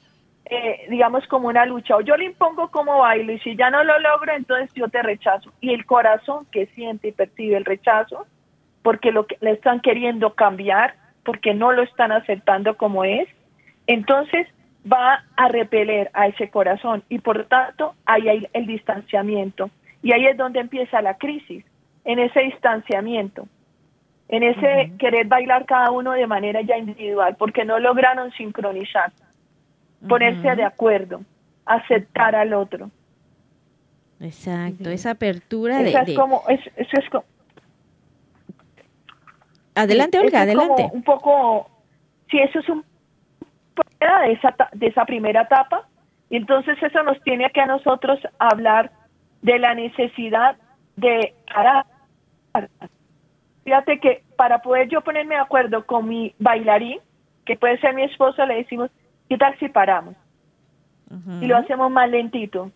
[0.50, 1.96] eh, digamos como una lucha.
[1.96, 5.00] O yo le impongo como bailo y si ya no lo logro entonces yo te
[5.00, 5.52] rechazo.
[5.60, 8.26] Y el corazón que siente y percibe el rechazo
[8.82, 13.28] porque lo que le están queriendo cambiar porque no lo están aceptando como es
[13.86, 14.48] entonces
[14.90, 17.04] va a repeler a ese corazón.
[17.08, 19.70] Y por lo tanto ahí hay el distanciamiento.
[20.02, 21.64] Y ahí es donde empieza la crisis
[22.04, 23.46] en ese distanciamiento,
[24.28, 29.12] en ese querer bailar cada uno de manera ya individual, porque no lograron sincronizar,
[30.08, 31.22] ponerse de acuerdo,
[31.66, 32.90] aceptar al otro.
[34.20, 37.24] Exacto, esa apertura de, es como, eso es como...
[39.74, 40.88] Adelante, Olga, adelante.
[40.92, 41.70] un poco,
[42.30, 42.84] si eso es un
[44.00, 45.86] de esa, de esa primera etapa,
[46.28, 48.92] y entonces eso nos tiene que a nosotros hablar
[49.42, 50.56] de la necesidad
[51.00, 51.86] de parar.
[53.64, 56.98] Fíjate que para poder yo ponerme de acuerdo con mi bailarín,
[57.44, 58.90] que puede ser mi esposo, le decimos,
[59.28, 60.14] ¿qué tal si paramos?
[61.40, 62.70] Y lo hacemos más lentito.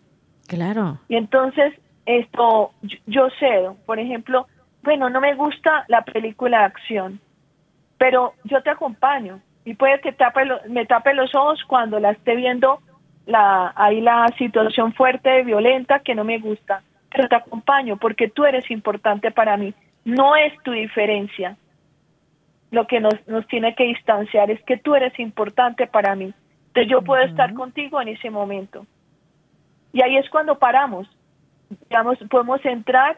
[0.47, 0.99] Claro.
[1.07, 1.73] Y entonces,
[2.05, 2.71] esto,
[3.07, 3.77] yo, cedo.
[3.85, 4.45] Por ejemplo,
[4.83, 7.19] bueno, no me gusta la película de acción,
[7.97, 9.39] pero yo te acompaño.
[9.63, 12.79] Y puede que tape me tape los ojos cuando la esté viendo
[13.25, 16.83] la, ahí la situación fuerte, violenta, que no me gusta
[17.15, 19.73] pero te acompaño porque tú eres importante para mí.
[20.03, 21.55] No es tu diferencia.
[22.71, 26.33] Lo que nos, nos tiene que distanciar es que tú eres importante para mí.
[26.67, 28.85] Entonces yo puedo estar contigo en ese momento.
[29.93, 31.07] Y ahí es cuando paramos.
[31.89, 33.17] Digamos, podemos entrar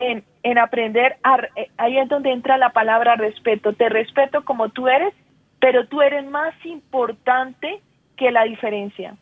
[0.00, 3.74] en, en aprender, a, eh, ahí es donde entra la palabra respeto.
[3.74, 5.14] Te respeto como tú eres,
[5.60, 7.80] pero tú eres más importante
[8.16, 9.16] que la diferencia.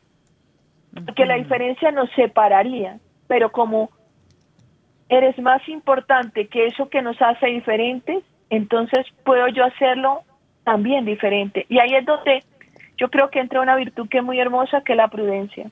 [0.94, 3.90] Porque la diferencia nos separaría, pero como
[5.08, 10.22] eres más importante que eso que nos hace diferentes, entonces puedo yo hacerlo
[10.64, 11.66] también diferente.
[11.68, 12.42] Y ahí es donde
[12.96, 15.70] yo creo que entra una virtud que es muy hermosa, que es la prudencia.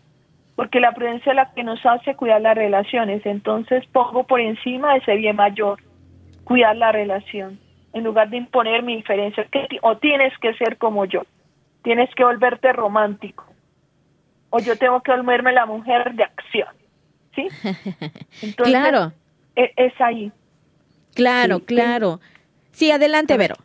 [0.56, 3.24] Porque la prudencia es la que nos hace cuidar las relaciones.
[3.24, 5.80] Entonces pongo por encima de ese bien mayor,
[6.44, 7.58] cuidar la relación,
[7.92, 9.46] en lugar de imponer mi diferencia.
[9.82, 11.22] O tienes que ser como yo,
[11.82, 13.46] tienes que volverte romántico.
[14.50, 16.68] O yo tengo que volverme la mujer de acción.
[17.34, 17.48] ¿Sí?
[18.42, 19.12] Entonces, claro.
[19.56, 20.32] E, es, ahí.
[21.14, 22.20] Claro, claro.
[22.70, 23.56] Sí, adelante, Vero.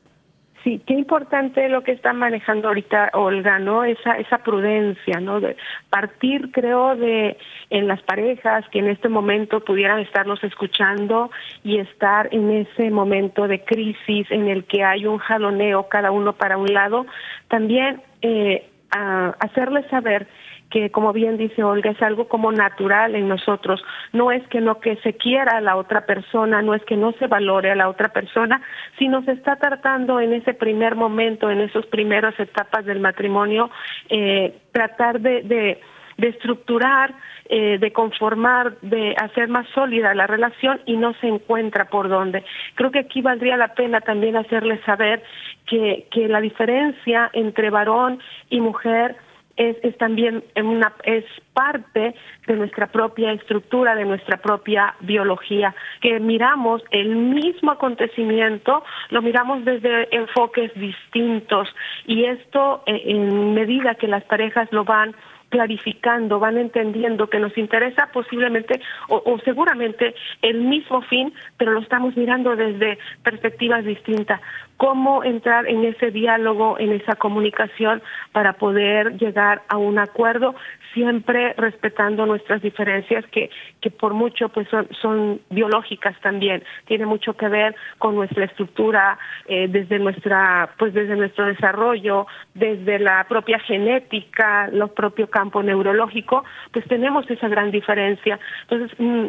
[0.64, 3.86] Sí, qué importante lo que está manejando ahorita Olga, ¿no?
[3.86, 5.40] Esa esa prudencia, ¿no?
[5.40, 5.56] De
[5.90, 7.38] partir, creo, de
[7.70, 11.32] en las parejas que en este momento pudieran estarnos escuchando
[11.64, 16.34] y estar en ese momento de crisis en el que hay un jaloneo cada uno
[16.34, 17.06] para un lado,
[17.48, 20.28] también eh, a hacerles saber
[20.70, 24.80] que como bien dice Olga es algo como natural en nosotros no es que no
[24.80, 27.90] que se quiera a la otra persona no es que no se valore a la
[27.90, 28.62] otra persona
[29.00, 33.70] sino se está tratando en ese primer momento en esas primeras etapas del matrimonio
[34.10, 35.82] eh, tratar de, de
[36.18, 37.14] de estructurar,
[37.50, 42.44] eh, de conformar, de hacer más sólida la relación y no se encuentra por dónde.
[42.76, 45.24] Creo que aquí valdría la pena también hacerles saber
[45.68, 49.16] que, que la diferencia entre varón y mujer
[49.58, 52.16] es, es también una, es parte
[52.46, 59.66] de nuestra propia estructura, de nuestra propia biología, que miramos el mismo acontecimiento, lo miramos
[59.66, 61.68] desde enfoques distintos
[62.06, 65.16] y esto eh, en medida que las parejas lo van
[65.50, 72.16] clarificando, van entendiendo que nos interesa posiblemente o, seguramente el mismo fin, pero lo estamos
[72.18, 74.42] mirando desde perspectivas distintas.
[74.78, 80.56] Cómo entrar en ese diálogo, en esa comunicación para poder llegar a un acuerdo,
[80.94, 83.50] siempre respetando nuestras diferencias que,
[83.82, 89.18] que por mucho pues son, son biológicas también, tiene mucho que ver con nuestra estructura,
[89.48, 96.44] eh, desde nuestra, pues desde nuestro desarrollo, desde la propia genética, los propios campo neurológico,
[96.72, 98.40] pues tenemos esa gran diferencia.
[98.64, 99.28] Entonces, mm,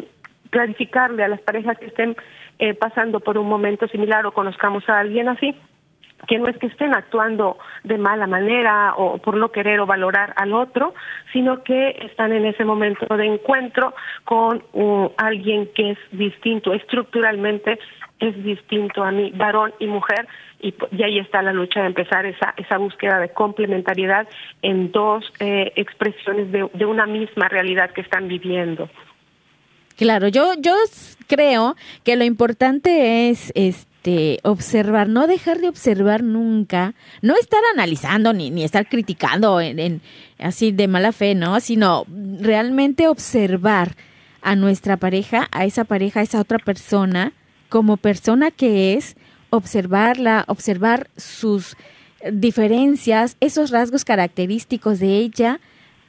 [0.49, 2.15] clarificarle a las parejas que estén
[2.59, 5.55] eh, pasando por un momento similar o conozcamos a alguien así,
[6.27, 10.33] que no es que estén actuando de mala manera o por no querer o valorar
[10.35, 10.93] al otro,
[11.31, 13.93] sino que están en ese momento de encuentro
[14.25, 17.79] con uh, alguien que es distinto, estructuralmente
[18.19, 20.27] es distinto a mí, varón y mujer,
[20.61, 24.27] y, ahí está la lucha de empezar esa, esa búsqueda de complementariedad
[24.61, 28.89] en dos eh, expresiones de, de una misma realidad que están viviendo.
[29.95, 30.73] Claro, yo, yo
[31.27, 33.51] creo que lo importante es
[33.99, 39.79] este observar, no dejar de observar nunca, no estar analizando ni, ni estar criticando en,
[39.79, 40.01] en,
[40.37, 41.59] así de mala fe, ¿no?
[41.59, 42.05] Sino
[42.39, 43.95] realmente observar
[44.41, 47.33] a nuestra pareja, a esa pareja, a esa otra persona,
[47.67, 49.17] como persona que es,
[49.49, 51.75] observarla, observar sus
[52.31, 55.59] diferencias, esos rasgos característicos de ella,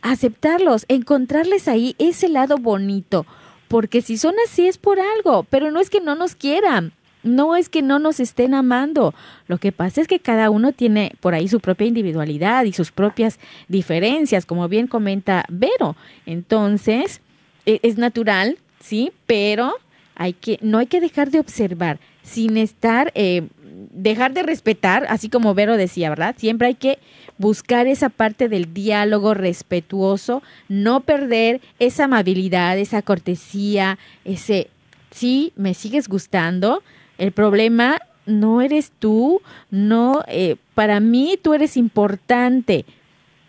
[0.00, 3.26] aceptarlos, encontrarles ahí ese lado bonito,
[3.66, 7.56] porque si son así es por algo, pero no es que no nos quieran, no
[7.56, 9.14] es que no nos estén amando.
[9.46, 12.90] Lo que pasa es que cada uno tiene por ahí su propia individualidad y sus
[12.92, 15.96] propias diferencias, como bien comenta Vero.
[16.26, 17.20] Entonces,
[17.66, 19.74] e, es natural, sí, pero
[20.14, 23.48] hay que, no hay que dejar de observar sin estar, eh,
[23.92, 26.34] dejar de respetar, así como Vero decía, ¿verdad?
[26.38, 26.98] Siempre hay que
[27.38, 34.68] buscar esa parte del diálogo respetuoso, no perder esa amabilidad, esa cortesía, ese,
[35.10, 36.82] sí, me sigues gustando,
[37.20, 42.86] el problema no eres tú, no, eh, para mí tú eres importante,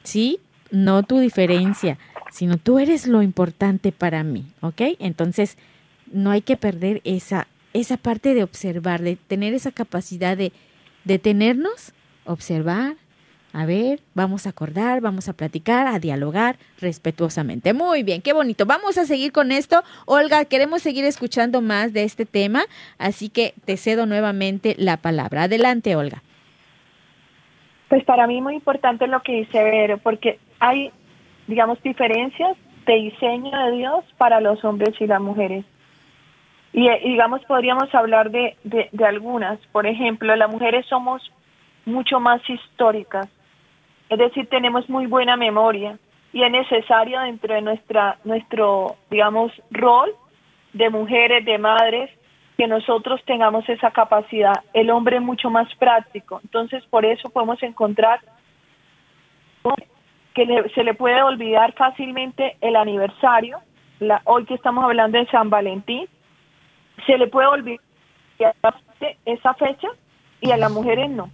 [0.03, 0.39] ¿sí?
[0.71, 1.97] No tu diferencia,
[2.31, 4.81] sino tú eres lo importante para mí, ¿ok?
[4.99, 5.57] Entonces,
[6.11, 10.51] no hay que perder esa, esa parte de observar, de tener esa capacidad de
[11.05, 11.93] detenernos,
[12.25, 12.97] observar,
[13.53, 17.73] a ver, vamos a acordar, vamos a platicar, a dialogar respetuosamente.
[17.73, 18.65] Muy bien, qué bonito.
[18.65, 19.83] Vamos a seguir con esto.
[20.05, 22.63] Olga, queremos seguir escuchando más de este tema,
[22.97, 25.43] así que te cedo nuevamente la palabra.
[25.43, 26.21] Adelante, Olga.
[27.89, 30.91] Pues para mí muy importante lo que dice Vero, porque hay,
[31.47, 35.65] digamos, diferencias de diseño de Dios para los hombres y las mujeres.
[36.73, 39.59] Y, digamos, podríamos hablar de, de, algunas.
[39.73, 41.21] Por ejemplo, las mujeres somos
[41.85, 43.27] mucho más históricas,
[44.11, 45.97] es decir, tenemos muy buena memoria
[46.33, 50.13] y es necesario dentro de nuestra, nuestro, digamos, rol
[50.73, 52.09] de mujeres, de madres,
[52.57, 54.63] que nosotros tengamos esa capacidad.
[54.73, 58.19] El hombre es mucho más práctico, entonces por eso podemos encontrar
[60.33, 60.45] que
[60.75, 63.59] se le puede olvidar fácilmente el aniversario,
[64.25, 66.05] hoy que estamos hablando de San Valentín,
[67.05, 67.79] se le puede olvidar
[69.25, 69.87] esa fecha
[70.41, 71.29] y a las mujeres no.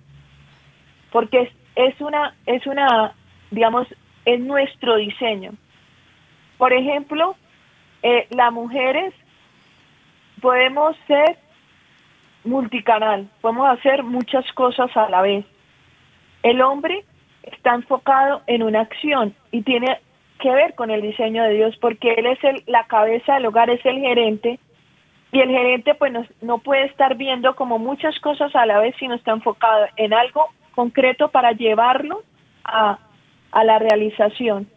[1.12, 3.13] Porque es, una, es una,
[3.52, 3.88] digamos,
[4.26, 5.52] es nuestro diseño.
[6.58, 7.36] Por ejemplo,
[8.02, 9.13] eh, las mujeres
[10.42, 11.38] podemos ser
[12.44, 15.46] multicanal, podemos hacer muchas cosas a la vez.
[16.42, 17.06] El hombre
[17.44, 20.00] está enfocado en una acción y tiene
[20.40, 23.70] que ver con el diseño de Dios porque él es el, la cabeza del hogar,
[23.70, 24.60] es el gerente
[25.32, 29.16] y el gerente pues no, puede estar viendo como muchas cosas a la vez, sino
[29.16, 32.22] está enfocado en algo concreto para llevarlo
[32.63, 33.00] a,
[33.52, 34.68] a la realización.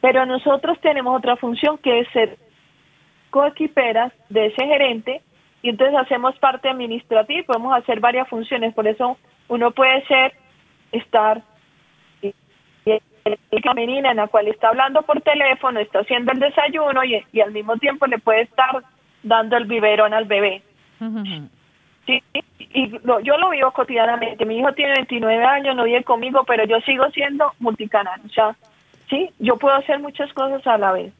[0.00, 2.38] Pero nosotros tenemos otra función que es ser
[3.30, 5.20] coequiperas de ese gerente
[5.60, 8.72] y entonces hacemos parte administrativa y podemos hacer varias funciones.
[8.72, 9.18] Por eso
[9.48, 10.32] uno puede ser,
[10.92, 11.42] estar
[13.24, 17.76] la en la cual está hablando por teléfono, está haciendo el desayuno y al mismo
[17.78, 18.84] tiempo le puede estar
[19.24, 20.62] dando el biberón al bebé.
[22.08, 22.22] Sí,
[22.58, 22.90] y
[23.22, 24.46] yo lo vivo cotidianamente.
[24.46, 28.18] Mi hijo tiene 29 años, no vive conmigo, pero yo sigo siendo multicanal.
[28.24, 28.56] O sea,
[29.10, 31.12] sí, yo puedo hacer muchas cosas a la vez.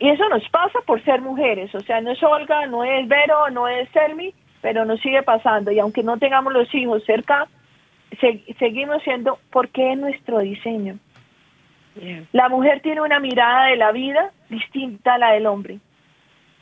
[0.00, 1.72] Y eso nos pasa por ser mujeres.
[1.76, 5.70] O sea, no es Olga, no es Vero, no es Selmi, pero nos sigue pasando.
[5.70, 7.46] Y aunque no tengamos los hijos cerca,
[8.58, 10.98] seguimos siendo porque es nuestro diseño.
[12.32, 15.78] La mujer tiene una mirada de la vida distinta a la del hombre,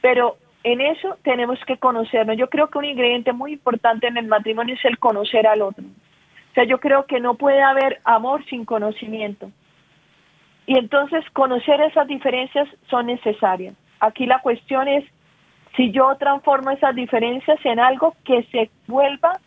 [0.03, 2.37] pero en eso tenemos que conocernos.
[2.37, 5.85] Yo creo que un ingrediente muy importante en el matrimonio es el conocer al otro.
[5.85, 9.51] O sea, yo creo que no puede haber amor sin conocimiento.
[10.67, 13.75] Y entonces conocer esas diferencias son necesarias.
[14.01, 15.05] Aquí la cuestión es
[15.77, 19.39] si yo transformo esas diferencias en algo que se vuelva,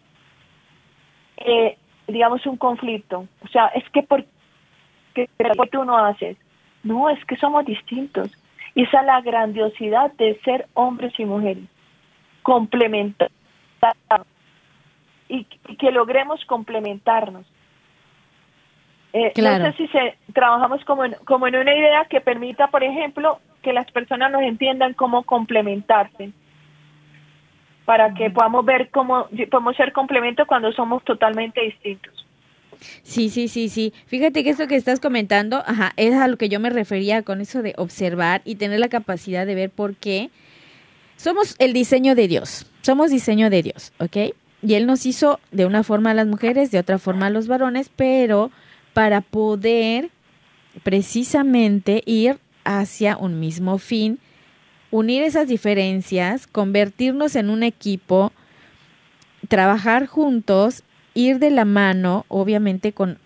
[1.38, 3.28] eh, digamos, un conflicto.
[3.44, 4.24] O sea, es que por
[5.14, 5.28] qué
[5.72, 6.38] tú no haces.
[6.84, 8.32] No, es que somos distintos.
[8.76, 11.64] Y esa es la grandiosidad de ser hombres y mujeres,
[12.42, 13.30] complementar.
[15.28, 17.46] Y, que logremos complementarnos.
[19.14, 22.84] Eh, no sé si se, trabajamos como en, como en una idea que permita, por
[22.84, 26.32] ejemplo, que las personas nos entiendan cómo complementarse,
[27.86, 32.21] para que podamos ver cómo podemos ser complemento cuando somos totalmente distintos.
[33.04, 33.94] Sí, sí, sí, sí.
[34.08, 37.42] Fíjate que esto que estás comentando, ajá, es a lo que yo me refería con
[37.42, 40.30] eso de observar y tener la capacidad de ver por qué
[41.18, 42.66] somos el diseño de Dios.
[42.82, 44.34] Somos diseño de Dios, ¿ok?
[44.64, 47.48] Y Él nos hizo de una forma a las mujeres, de otra forma a los
[47.48, 48.52] varones, pero
[48.94, 50.10] para poder
[50.84, 54.20] precisamente ir hacia un mismo fin,
[54.90, 58.32] unir esas diferencias, convertirnos en un equipo,
[59.48, 60.84] trabajar juntos
[61.14, 63.18] ir de la mano, obviamente, con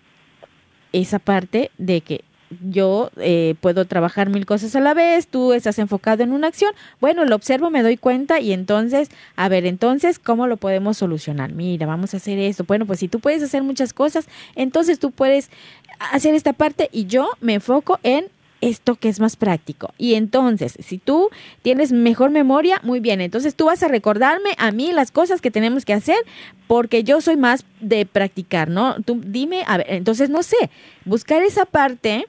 [0.92, 2.24] esa parte de que
[2.70, 6.72] yo eh, puedo trabajar mil cosas a la vez, tú estás enfocado en una acción,
[7.00, 11.52] bueno, lo observo, me doy cuenta y entonces, a ver, entonces, ¿cómo lo podemos solucionar?
[11.52, 12.64] Mira, vamos a hacer esto.
[12.64, 15.50] Bueno, pues si tú puedes hacer muchas cosas, entonces tú puedes
[15.98, 18.26] hacer esta parte y yo me enfoco en
[18.60, 19.92] esto que es más práctico.
[19.98, 21.30] Y entonces, si tú
[21.62, 25.50] tienes mejor memoria, muy bien, entonces tú vas a recordarme a mí las cosas que
[25.50, 26.18] tenemos que hacer
[26.66, 28.96] porque yo soy más de practicar, ¿no?
[29.02, 30.56] Tú dime, a ver, entonces no sé,
[31.04, 32.26] buscar esa parte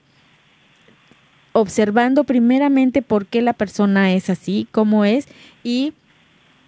[1.54, 5.28] observando primeramente por qué la persona es así, cómo es
[5.64, 5.94] y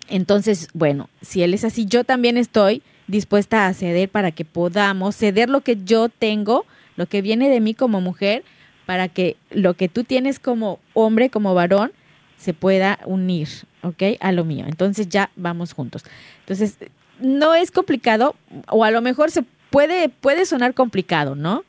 [0.07, 5.15] entonces, bueno, si él es así, yo también estoy dispuesta a ceder para que podamos
[5.15, 8.43] ceder lo que yo tengo, lo que viene de mí como mujer,
[8.89, 11.91] para que lo que tú tienes como hombre, como varón,
[12.37, 13.47] se pueda unir,
[13.83, 14.01] ¿ok?
[14.19, 14.65] A lo mío.
[14.67, 16.03] Entonces ya vamos juntos.
[16.39, 16.79] Entonces,
[17.19, 18.33] no es complicado,
[18.67, 21.65] o a lo mejor se puede, puede sonar complicado, ¿no?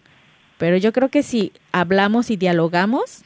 [0.57, 3.23] Pero yo creo que si hablamos y dialogamos,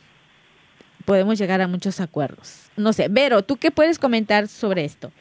[1.05, 2.73] podemos llegar a muchos acuerdos.
[2.77, 5.13] No sé, Vero, ¿tú qué puedes comentar sobre esto?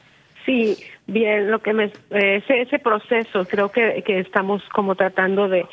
[0.48, 5.48] Sí, bien, lo que me, eh, ese, ese proceso creo que, que estamos como tratando
[5.48, 5.64] de,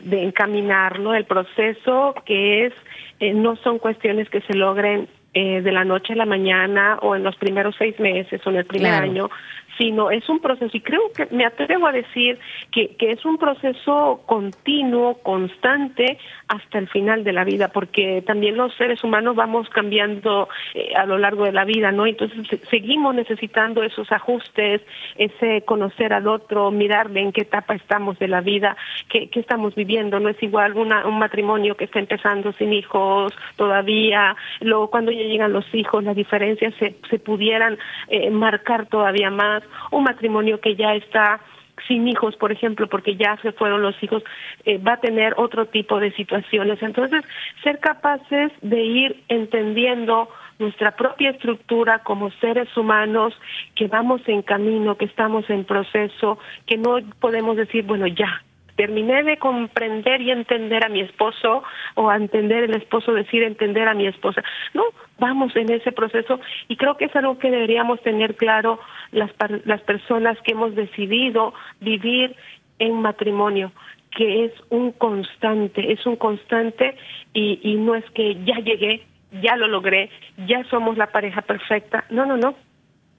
[0.00, 2.72] de encaminarlo, el proceso que es,
[3.20, 7.16] eh, no son cuestiones que se logren eh, de la noche a la mañana o
[7.16, 9.30] en los primeros seis meses o en el primer año,
[9.78, 12.38] sino es un proceso, y creo que me atrevo a decir
[12.70, 16.18] que, que es un proceso continuo, constante,
[16.48, 21.06] hasta el final de la vida, porque también los seres humanos vamos cambiando eh, a
[21.06, 22.06] lo largo de la vida, ¿no?
[22.06, 24.82] Entonces seguimos necesitando esos ajustes,
[25.16, 28.76] ese conocer al otro, mirarle en qué etapa estamos de la vida,
[29.08, 33.32] qué, qué estamos viviendo, no es igual una, un matrimonio que está empezando sin hijos
[33.56, 39.30] todavía, luego cuando ya llegan los hijos, las diferencias se, se pudieran eh, marcar todavía
[39.30, 41.40] más, un matrimonio que ya está
[41.88, 44.22] sin hijos, por ejemplo, porque ya se fueron los hijos,
[44.64, 46.82] eh, va a tener otro tipo de situaciones.
[46.82, 47.24] Entonces,
[47.62, 53.34] ser capaces de ir entendiendo nuestra propia estructura como seres humanos,
[53.74, 58.42] que vamos en camino, que estamos en proceso, que no podemos decir, bueno, ya,
[58.76, 61.62] terminé de comprender y entender a mi esposo
[61.94, 64.42] o entender el esposo decir entender a mi esposa.
[64.72, 64.84] No,
[65.18, 68.80] vamos en ese proceso y creo que es algo que deberíamos tener claro
[69.12, 69.30] las,
[69.64, 72.34] las personas que hemos decidido vivir
[72.78, 73.72] en matrimonio
[74.10, 76.96] que es un constante, es un constante
[77.32, 79.04] y, y no es que ya llegué,
[79.42, 80.08] ya lo logré,
[80.46, 82.04] ya somos la pareja perfecta.
[82.10, 82.54] No, no, no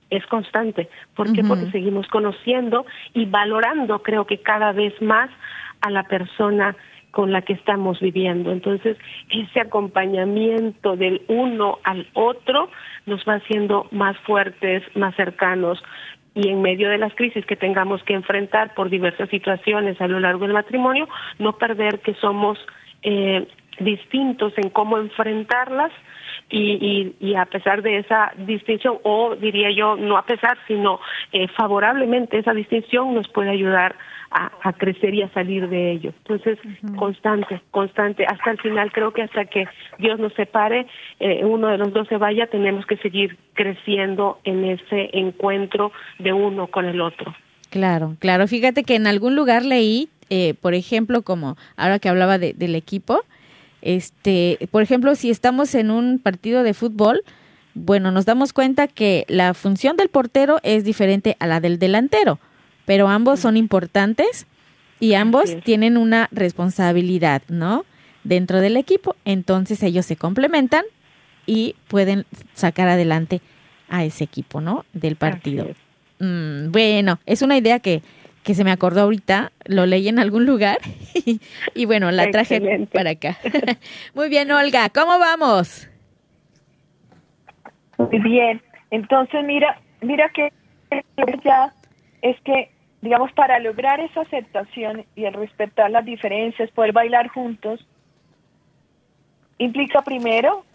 [0.10, 0.90] es constante.
[1.16, 1.44] ¿Por qué?
[1.44, 5.30] Porque seguimos conociendo y valorando, creo que cada vez más,
[5.82, 6.76] a la persona
[7.12, 8.52] con la que estamos viviendo.
[8.52, 8.98] Entonces,
[9.30, 12.70] ese acompañamiento del uno al otro
[13.06, 15.82] nos va haciendo más fuertes, más cercanos.
[16.34, 20.20] Y en medio de las crisis que tengamos que enfrentar por diversas situaciones a lo
[20.20, 21.08] largo del matrimonio,
[21.40, 22.60] no perder que somos
[23.04, 23.48] eh,
[23.80, 25.94] distintos en cómo enfrentarlas,
[26.50, 31.00] y, y, a pesar de esa distinción, o diría yo, no a pesar, sino
[31.32, 33.96] eh, favorablemente esa distinción nos puede ayudar
[34.32, 36.12] a, crecer y a salir de ello.
[36.26, 36.60] Entonces,
[36.98, 39.66] constante, constante, hasta el final, creo que hasta que
[39.98, 40.88] Dios nos separe,
[41.22, 46.34] eh, uno de los dos se vaya, tenemos que seguir creciendo en ese encuentro de
[46.34, 47.34] uno con el otro.
[47.70, 48.48] Claro, claro.
[48.48, 52.76] Fíjate que en algún lugar leí, eh, por ejemplo, como ahora que hablaba de, del
[52.76, 53.24] equipo,
[53.86, 57.22] Este, por ejemplo, si estamos en un partido de fútbol,
[57.76, 62.40] bueno, nos damos cuenta que la función del portero es diferente a la del delantero,
[62.86, 64.48] pero ambos son importantes
[65.00, 67.86] y ambos tienen una responsabilidad, ¿no?
[68.24, 70.84] Dentro del equipo, entonces ellos se complementan
[71.46, 72.26] y pueden
[72.56, 73.40] sacar adelante
[73.88, 74.84] a ese equipo, ¿no?
[74.94, 75.68] Del partido.
[76.18, 78.02] Mm, bueno, es una idea que,
[78.46, 80.78] que se me acordó ahorita, lo leí en algún lugar
[81.76, 83.38] y, bueno, la traje para acá.
[84.14, 85.90] Muy bien, Olga, ¿cómo vamos?
[87.98, 90.54] Muy bien, entonces mira, mira que
[91.44, 91.74] ya
[92.22, 92.70] es que,
[93.02, 97.84] digamos, para lograr esa aceptación y el respetar las diferencias, poder bailar juntos,
[99.58, 100.66] implica primero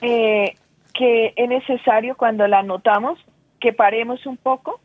[0.00, 0.54] eh,
[0.94, 3.18] que es necesario cuando la notamos
[3.58, 4.80] que paremos un poco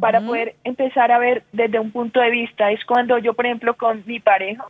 [0.00, 2.70] para poder empezar a ver desde un punto de vista.
[2.70, 4.64] Es cuando yo, por ejemplo, con mi pareja,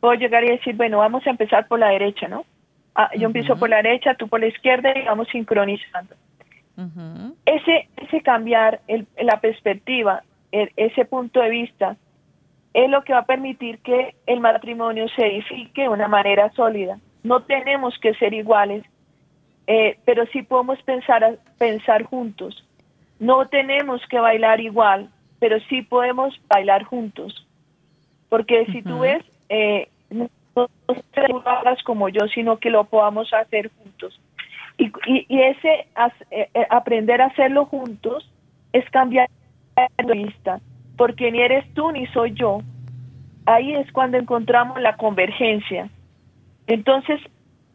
[0.00, 2.44] puedo llegar y decir, bueno, vamos a empezar por la derecha, ¿no?
[2.94, 6.14] Ah, yo empiezo por la derecha, tú por la izquierda y vamos sincronizando.
[7.44, 11.96] Ese, ese cambiar el, la perspectiva, ese punto de vista,
[12.72, 16.98] es lo que va a permitir que el matrimonio se edifique de una manera sólida.
[17.22, 18.84] No tenemos que ser iguales,
[19.66, 22.64] eh, pero sí podemos pensar, pensar juntos.
[23.20, 27.46] No tenemos que bailar igual, pero sí podemos bailar juntos.
[28.28, 30.28] Porque si tú ves, eh, no,
[31.12, 34.18] te hagas como yo, sino que lo podamos hacer juntos.
[34.78, 35.86] Y, y, ese
[36.30, 38.28] eh, aprender a hacerlo juntos
[38.72, 39.28] es cambiar
[39.76, 40.60] de vista,
[40.96, 42.62] porque ni eres tú ni soy yo.
[43.46, 45.90] Ahí es cuando encontramos la convergencia.
[46.66, 47.20] Entonces,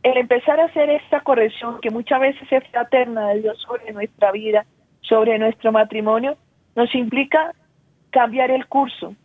[0.04, 4.32] el empezar a hacer esta corrección que muchas veces es fraterna de Dios sobre nuestra
[4.32, 4.66] vida,
[5.08, 6.38] sobre nuestro matrimonio,
[6.76, 7.53] nos implica
[8.10, 9.16] cambiar el curso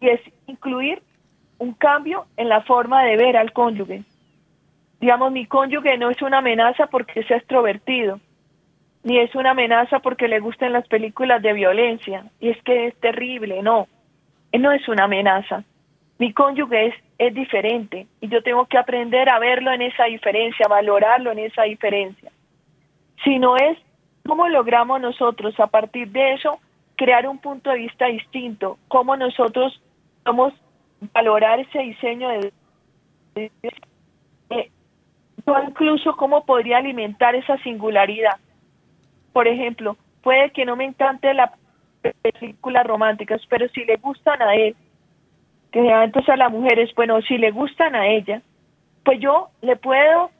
[0.00, 1.02] y es incluir
[1.58, 4.02] un cambio en la forma de ver al cónyuge.
[5.00, 8.20] Digamos, mi cónyuge no es una amenaza porque sea extrovertido,
[9.04, 13.00] ni es una amenaza porque le gusten las películas de violencia, y es que es
[13.00, 13.88] terrible, no,
[14.52, 15.64] no es una amenaza.
[16.18, 16.94] Mi cónyuge es
[17.26, 21.62] es diferente y yo tengo que aprender a verlo en esa diferencia, valorarlo en esa
[21.62, 22.32] diferencia.
[23.22, 23.78] Si no es,
[24.26, 26.58] ¿cómo logramos nosotros a partir de eso
[26.96, 28.78] crear un punto de vista distinto?
[28.88, 29.80] ¿Cómo nosotros
[30.24, 30.52] vamos
[31.12, 32.52] valorar ese diseño de...
[34.50, 34.70] Eh,
[35.66, 38.38] incluso cómo podría alimentar esa singularidad.
[39.32, 41.52] Por ejemplo, puede que no me encante la
[42.10, 44.74] películas románticas, pero si le gustan a él,
[45.70, 48.42] que entonces a las mujeres, bueno, si le gustan a ella,
[49.04, 50.30] pues yo le puedo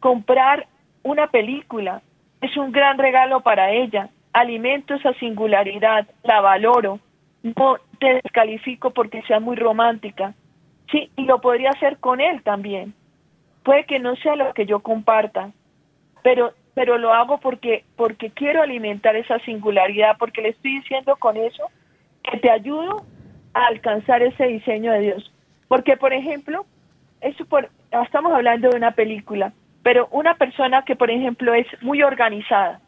[0.00, 0.66] comprar
[1.02, 2.02] una película.
[2.40, 4.10] Es un gran regalo para ella.
[4.32, 7.00] Alimento esa singularidad, la valoro.
[7.42, 10.34] No te descalifico porque sea muy romántica.
[10.90, 12.94] Sí, y lo podría hacer con él también.
[13.62, 15.50] Puede que no sea lo que yo comparta,
[16.22, 21.36] pero pero lo hago porque porque quiero alimentar esa singularidad, porque le estoy diciendo con
[21.36, 21.70] eso
[22.22, 23.04] que te ayudo
[23.64, 25.32] alcanzar ese diseño de Dios.
[25.68, 26.66] Porque, por ejemplo,
[27.20, 29.52] eso por, estamos hablando de una película,
[29.86, 32.80] pero una persona que, por ejemplo, es muy organizada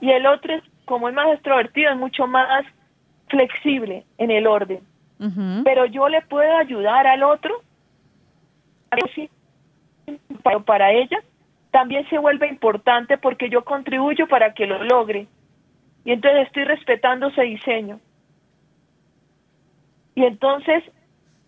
[0.00, 2.66] y el otro, es, como es más extrovertido, es mucho más
[3.28, 4.80] flexible en el orden.
[5.62, 7.62] Pero yo le puedo ayudar al otro,
[10.42, 11.18] pero para ella
[11.70, 15.28] también se vuelve importante porque yo contribuyo para que lo logre.
[16.04, 18.00] Y entonces estoy respetando ese diseño.
[20.16, 20.82] Y entonces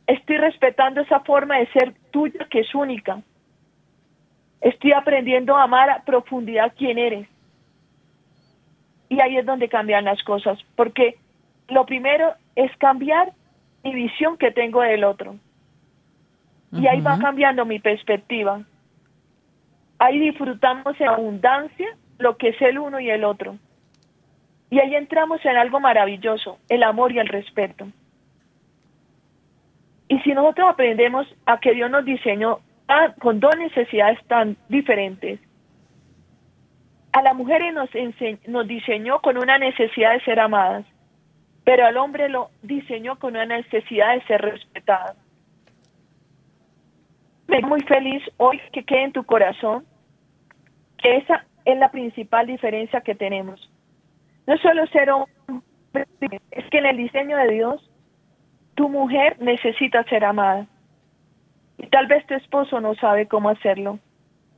[0.06, 3.22] estoy respetando esa forma de ser tuya que es única.
[4.62, 7.28] Estoy aprendiendo a amar a profundidad quién eres.
[9.08, 11.18] Y ahí es donde cambian las cosas, porque
[11.68, 13.32] lo primero es cambiar
[13.82, 15.36] mi visión que tengo del otro.
[16.72, 18.62] Y ahí va cambiando mi perspectiva.
[19.98, 23.58] Ahí disfrutamos en abundancia lo que es el uno y el otro.
[24.70, 27.88] Y ahí entramos en algo maravilloso, el amor y el respeto.
[30.08, 32.60] Y si nosotros aprendemos a que Dios nos diseñó
[33.20, 35.40] con dos necesidades tan diferentes,
[37.12, 37.90] a las mujeres nos,
[38.46, 40.86] nos diseñó con una necesidad de ser amadas,
[41.64, 45.14] pero al hombre lo diseñó con una necesidad de ser respetado.
[47.48, 49.84] Me muy feliz hoy que quede en tu corazón
[50.98, 53.70] que esa es la principal diferencia que tenemos.
[54.46, 55.30] No solo ser hombre,
[56.50, 57.90] es que en el diseño de Dios
[58.74, 60.66] tu mujer necesita ser amada.
[61.90, 63.98] Tal vez tu esposo no sabe cómo hacerlo,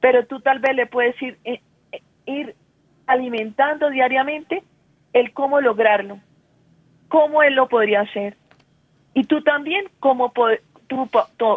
[0.00, 1.60] pero tú tal vez le puedes ir, eh,
[1.92, 2.54] eh, ir
[3.06, 4.62] alimentando diariamente
[5.12, 6.18] el cómo lograrlo,
[7.08, 8.36] cómo él lo podría hacer.
[9.14, 10.32] Y tú también, cómo
[10.86, 11.08] tú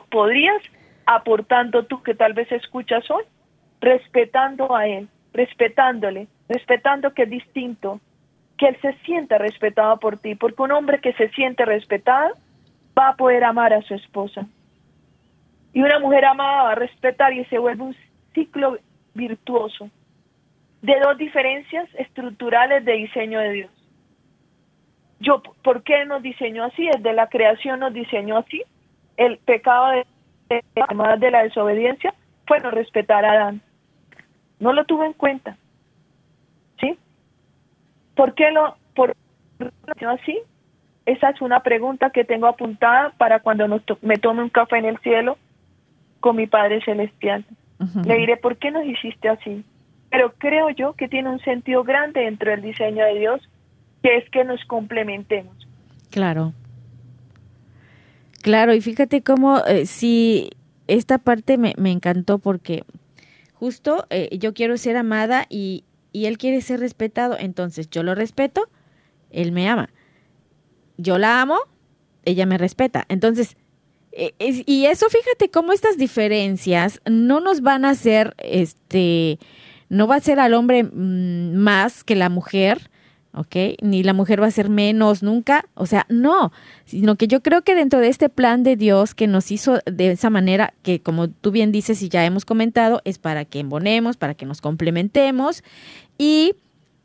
[0.10, 0.62] podrías
[1.06, 3.24] aportando tú que tal vez escuchas hoy,
[3.82, 8.00] respetando a él, respetándole, respetando que es distinto,
[8.58, 12.34] que él se sienta respetado por ti, porque un hombre que se siente respetado
[12.98, 14.48] va a poder amar a su esposa.
[15.74, 17.96] Y una mujer amada va a respetar y se vuelve un
[18.34, 18.78] ciclo
[19.14, 19.90] virtuoso
[20.82, 23.72] de dos diferencias estructurales de diseño de Dios.
[25.20, 26.86] Yo, ¿por qué nos diseñó así?
[26.86, 28.64] Desde la creación nos diseñó así.
[29.18, 30.06] El pecado de,
[30.50, 32.14] de la desobediencia
[32.46, 33.62] fue no respetar a Adán.
[34.60, 35.58] No lo tuvo en cuenta.
[36.80, 36.98] ¿Sí?
[38.16, 39.16] ¿Por qué lo por
[40.08, 40.40] así?
[41.06, 43.68] Esa es una pregunta que tengo apuntada para cuando
[44.02, 45.38] me tome un café en el cielo
[46.20, 47.46] con mi Padre Celestial.
[48.06, 49.64] Le diré, ¿por qué nos hiciste así?
[50.10, 53.42] Pero creo yo que tiene un sentido grande dentro del diseño de Dios,
[54.02, 55.56] que es que nos complementemos.
[56.10, 56.54] Claro.
[58.42, 60.50] Claro, y fíjate cómo eh, si
[60.88, 62.84] esta parte me, me encantó porque
[63.54, 68.16] justo eh, yo quiero ser amada y, y él quiere ser respetado, entonces yo lo
[68.16, 68.70] respeto,
[69.32, 69.90] él me ama.
[70.98, 71.58] Yo la amo,
[72.26, 73.06] ella me respeta.
[73.10, 73.58] Entonces,
[74.40, 79.38] y eso fíjate cómo estas diferencias no nos van a hacer este
[79.90, 82.90] no va a ser al hombre mm, más que la mujer,
[83.34, 83.56] ¿ok?
[83.82, 86.52] Ni la mujer va a ser menos nunca, o sea, no,
[86.86, 90.12] sino que yo creo que dentro de este plan de Dios que nos hizo de
[90.12, 94.18] esa manera, que como tú bien dices y ya hemos comentado, es para que embonemos,
[94.18, 95.64] para que nos complementemos
[96.18, 96.56] y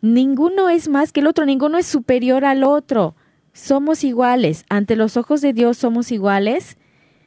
[0.01, 3.15] ninguno es más que el otro, ninguno es superior al otro,
[3.53, 6.79] somos iguales, ante los ojos de Dios somos iguales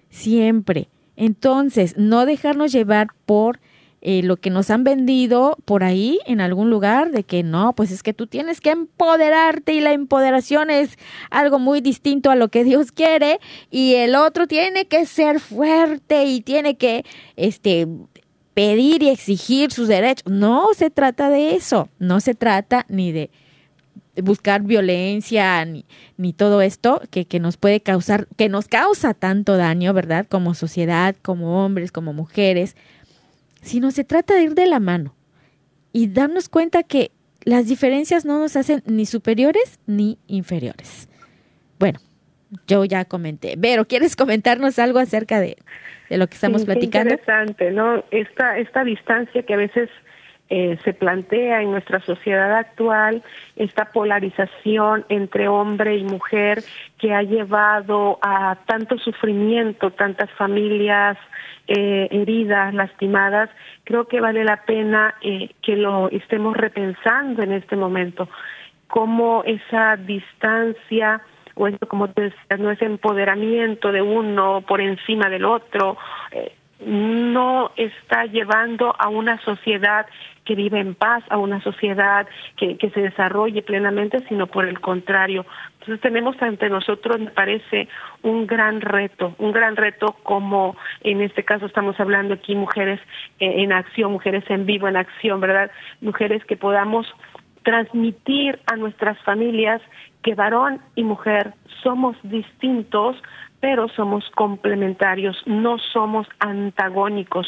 [0.09, 0.89] siempre.
[1.15, 3.59] Entonces, no dejarnos llevar por
[4.07, 7.89] eh, lo que nos han vendido por ahí en algún lugar de que no, pues
[7.89, 10.99] es que tú tienes que empoderarte y la empoderación es
[11.31, 13.39] algo muy distinto a lo que Dios quiere
[13.71, 17.03] y el otro tiene que ser fuerte y tiene que
[17.35, 17.87] este
[18.53, 20.31] pedir y exigir sus derechos.
[20.31, 23.31] No se trata de eso, no se trata ni de
[24.24, 25.86] buscar violencia ni,
[26.18, 30.26] ni todo esto que, que, nos puede causar, que nos causa tanto daño, ¿verdad?
[30.30, 32.76] Como sociedad, como hombres, como mujeres,
[33.61, 35.16] sino se trata de ir de la mano
[35.91, 37.11] y darnos cuenta que
[37.45, 41.09] las diferencias no nos hacen ni superiores ni inferiores.
[41.80, 41.99] Bueno,
[42.68, 43.55] yo ya comenté.
[43.57, 45.57] Vero, ¿quieres comentarnos algo acerca de,
[46.09, 47.13] lo que estamos platicando?
[47.13, 48.03] interesante, ¿no?
[48.11, 49.89] Esta, esta distancia que a veces
[50.47, 53.23] eh, se plantea en nuestra sociedad actual
[53.55, 56.63] esta polarización entre hombre y mujer
[56.99, 61.17] que ha llevado a tanto sufrimiento, tantas familias
[61.67, 63.49] eh, heridas, lastimadas,
[63.85, 68.29] creo que vale la pena eh, que lo estemos repensando en este momento,
[68.85, 71.21] cómo esa distancia
[71.55, 75.97] o eso como te decía, no es empoderamiento de uno por encima del otro,
[76.85, 80.05] no está llevando a una sociedad
[80.45, 84.79] que vive en paz, a una sociedad que, que se desarrolle plenamente, sino por el
[84.79, 85.45] contrario.
[85.79, 87.87] Entonces tenemos ante nosotros, me parece,
[88.21, 92.99] un gran reto, un gran reto como en este caso estamos hablando aquí mujeres
[93.39, 95.71] eh, en acción, mujeres en vivo, en acción, ¿verdad?
[96.01, 97.07] Mujeres que podamos
[97.63, 99.81] transmitir a nuestras familias
[100.23, 103.15] que varón y mujer somos distintos,
[103.59, 107.47] pero somos complementarios, no somos antagónicos.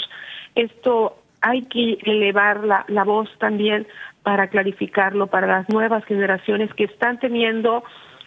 [0.55, 3.88] Esto hay que elevar la, la voz también
[4.23, 7.83] para clarificarlo para las nuevas generaciones que están teniendo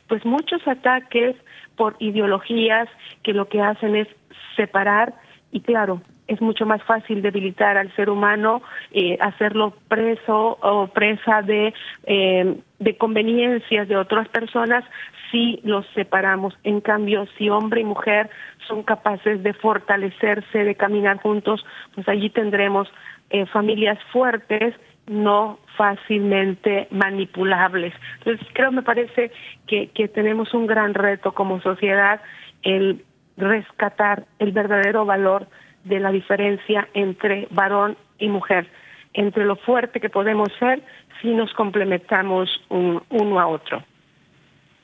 [0.08, 1.36] pues muchos ataques
[1.76, 2.88] por ideologías
[3.22, 4.08] que lo que hacen es
[4.56, 5.14] separar
[5.52, 8.62] y claro es mucho más fácil debilitar al ser humano,
[8.92, 11.74] eh, hacerlo preso o presa de,
[12.04, 14.84] eh, de conveniencias de otras personas
[15.32, 16.56] si los separamos.
[16.62, 18.30] En cambio, si hombre y mujer
[18.68, 21.66] son capaces de fortalecerse, de caminar juntos,
[21.96, 22.88] pues allí tendremos
[23.30, 24.76] eh, familias fuertes,
[25.08, 27.92] no fácilmente manipulables.
[28.18, 29.32] Entonces, creo, me parece
[29.66, 32.20] que, que tenemos un gran reto como sociedad,
[32.62, 33.04] el
[33.36, 35.48] rescatar el verdadero valor
[35.84, 38.68] de la diferencia entre varón y mujer,
[39.14, 40.82] entre lo fuerte que podemos ser
[41.20, 43.82] si nos complementamos uno a otro.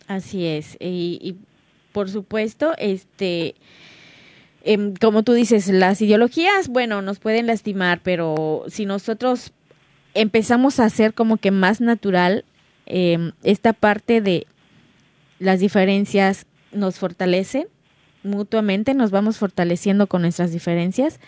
[0.08, 0.76] Así es.
[0.80, 1.36] Y,
[1.92, 3.54] por supuesto, este,
[4.62, 9.52] em, como tú dices, las ideologías, bueno, nos pueden lastimar, pero si nosotros
[10.14, 12.44] empezamos a hacer como que más natural
[12.86, 14.46] em, esta parte de
[15.38, 17.66] las diferencias nos fortalecen
[18.26, 21.20] mutuamente, nos vamos fortaleciendo con nuestras diferencias.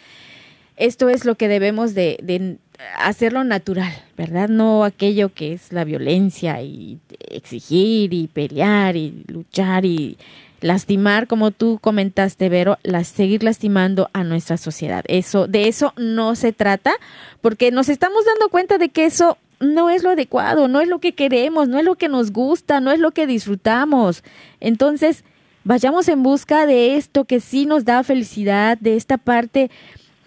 [0.77, 2.59] Esto es lo que debemos de,
[2.97, 4.49] hacerlo natural, ¿verdad?
[4.49, 10.17] No aquello que es la violencia y exigir y pelear y luchar y
[10.61, 15.05] lastimar, como tú comentaste, Vero, las, seguir lastimando a nuestra sociedad.
[15.09, 16.93] Eso, de eso no se trata,
[17.41, 21.01] porque nos estamos dando cuenta de que eso no es lo adecuado, no es lo
[21.01, 24.23] que queremos, no es lo que nos gusta, no es lo que disfrutamos.
[24.61, 25.25] Entonces,
[25.69, 29.71] vayamos en busca de esto que sí nos da felicidad, de esta parte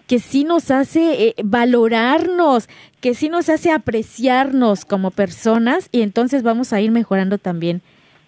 [0.06, 2.68] que sí nos hace eh, valorarnos,
[3.00, 7.82] que sí nos hace apreciarnos como personas y entonces vamos a ir mejorando también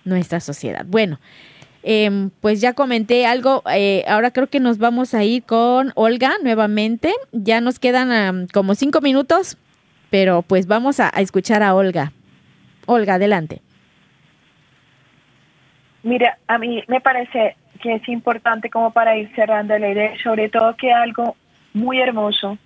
[0.05, 0.85] nuestra sociedad.
[0.87, 1.19] Bueno,
[1.87, 6.33] Em, pues ya comenté algo, eh, ahora creo que nos vamos a ir con Olga
[6.43, 7.13] nuevamente.
[7.33, 9.59] Ya nos quedan como cinco minutos,
[10.09, 12.13] pero pues vamos a, escuchar a Olga.
[12.87, 13.61] Olga, adelante.
[16.05, 20.51] Mira, a mí me parece que es importante como para ir cerrando la idea, sobre
[20.51, 21.35] todo que algo
[21.73, 22.59] muy hermoso,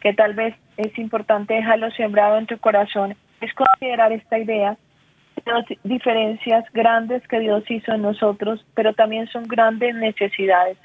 [0.00, 4.76] que tal vez es importante dejarlo sembrado en tu corazón, es considerar esta idea
[5.84, 10.76] diferencias grandes que Dios hizo en nosotros, pero también son grandes necesidades.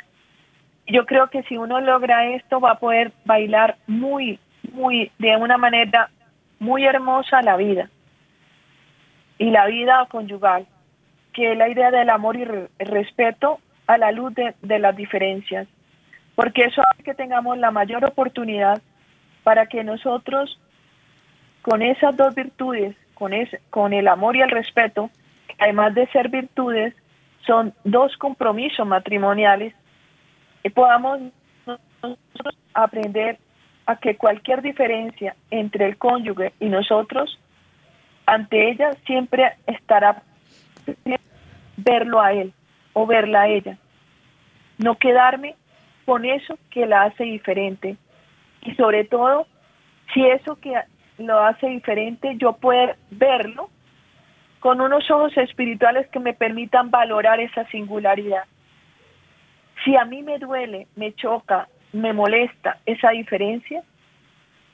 [0.87, 4.39] Yo creo que si uno logra esto va a poder bailar muy,
[4.71, 6.09] muy, de una manera
[6.59, 7.89] muy hermosa la vida
[9.39, 10.67] y la vida conyugal,
[11.35, 12.45] que es la idea del amor y
[12.79, 15.67] respeto a la luz de, las diferencias,
[16.33, 18.81] porque eso hace que tengamos la mayor oportunidad
[19.43, 20.57] para que nosotros,
[21.61, 23.33] con esas dos virtudes, con,
[23.69, 25.09] con el amor y el respeto,
[25.59, 26.95] además de ser virtudes,
[27.45, 29.73] son dos compromisos matrimoniales,
[30.63, 31.19] y podamos
[31.67, 33.37] nosotros aprender
[33.85, 37.37] a que cualquier diferencia entre el cónyuge y nosotros,
[38.25, 40.23] ante ella siempre estará
[41.77, 42.53] verlo a él
[42.93, 43.77] o verla a ella.
[44.77, 45.55] No quedarme
[46.05, 47.97] con eso que la hace diferente.
[48.61, 49.47] Y sobre todo,
[50.13, 50.73] si eso que
[51.17, 53.69] lo hace diferente, yo puedo verlo
[54.59, 58.45] con unos ojos espirituales que me permitan valorar esa singularidad.
[59.83, 63.83] Si a mí me duele, me choca, me molesta esa diferencia,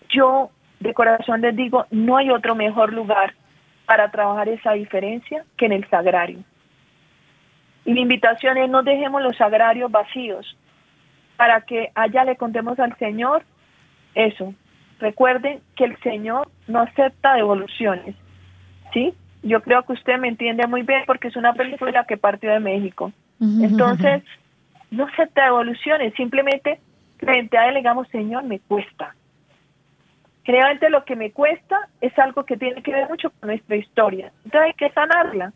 [0.09, 0.49] yo
[0.80, 3.34] de corazón les digo, no hay otro mejor lugar
[3.91, 6.39] para trabajar esa diferencia que en el sagrario.
[7.83, 10.55] Y mi invitación es no dejemos los sagrarios vacíos
[11.35, 13.43] para que allá le contemos al Señor
[14.15, 14.53] eso,
[15.01, 18.15] Recuerden que el Señor no acepta devoluciones,
[18.93, 19.13] ¿sí?
[19.43, 22.61] Yo creo que usted me entiende muy bien porque es una película que partió de
[22.61, 23.11] México.
[23.41, 24.23] Entonces,
[24.89, 26.79] no acepta devoluciones, simplemente
[27.17, 29.15] frente a él digamos, Señor, me cuesta.
[30.45, 34.31] Realmente lo que me cuesta es algo que tiene que ver mucho con nuestra historia.
[34.43, 35.53] Entonces hay que sanarla.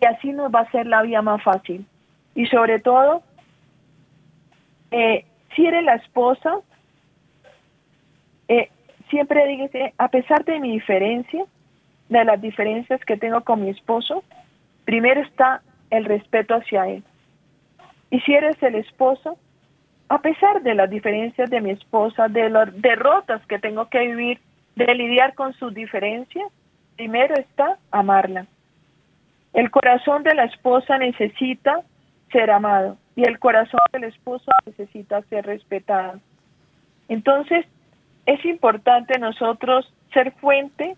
[0.00, 1.86] Y así nos va a ser la vida más fácil.
[2.34, 3.22] Y sobre todo,
[4.90, 6.58] eh, si eres la esposa,
[8.48, 8.70] eh,
[9.10, 11.44] siempre dígase, a pesar de mi diferencia,
[12.08, 14.24] de las diferencias que tengo con mi esposo,
[14.84, 17.04] primero está el respeto hacia él.
[18.10, 19.38] Y si eres el esposo,
[20.10, 24.40] a pesar de las diferencias de mi esposa, de las derrotas que tengo que vivir,
[24.74, 26.50] de lidiar con sus diferencias,
[26.96, 28.46] primero está amarla.
[29.52, 31.82] El corazón de la esposa necesita
[32.32, 36.18] ser amado y el corazón del esposo necesita ser respetado.
[37.08, 37.64] Entonces,
[38.26, 40.96] es importante nosotros ser fuente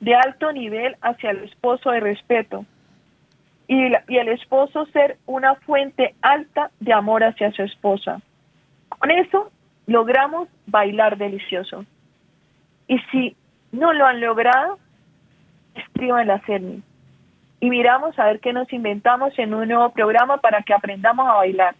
[0.00, 2.66] de alto nivel hacia el esposo de respeto
[3.68, 8.20] y, y, el esposo ser una fuente alta de amor hacia su esposa.
[8.98, 9.50] Con eso
[9.86, 11.84] logramos bailar delicioso.
[12.86, 13.36] Y si
[13.72, 14.78] no lo han logrado,
[15.74, 16.82] escriban la CERNI
[17.60, 21.34] y miramos a ver qué nos inventamos en un nuevo programa para que aprendamos a
[21.34, 21.74] bailar.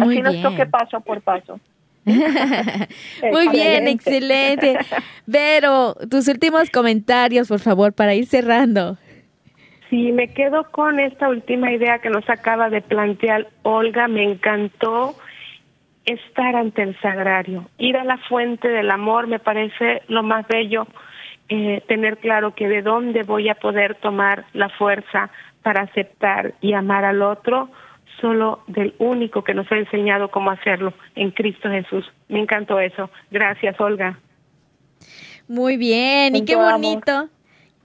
[0.00, 1.58] Así nos toque paso por paso.
[2.04, 4.78] Muy bien, excelente.
[5.26, 8.96] Vero, tus últimos comentarios, por favor, para ir cerrando.
[9.90, 14.06] Sí, me quedo con esta última idea que nos acaba de plantear Olga.
[14.06, 15.16] Me encantó
[16.06, 19.26] estar ante el sagrario, ir a la fuente del amor.
[19.26, 20.86] Me parece lo más bello
[21.48, 25.30] eh, tener claro que de dónde voy a poder tomar la fuerza
[25.62, 27.68] para aceptar y amar al otro
[28.20, 32.04] solo del único que nos ha enseñado cómo hacerlo, en Cristo Jesús.
[32.28, 33.10] Me encantó eso.
[33.30, 34.18] Gracias, Olga.
[35.48, 37.28] Muy bien, y qué bonito.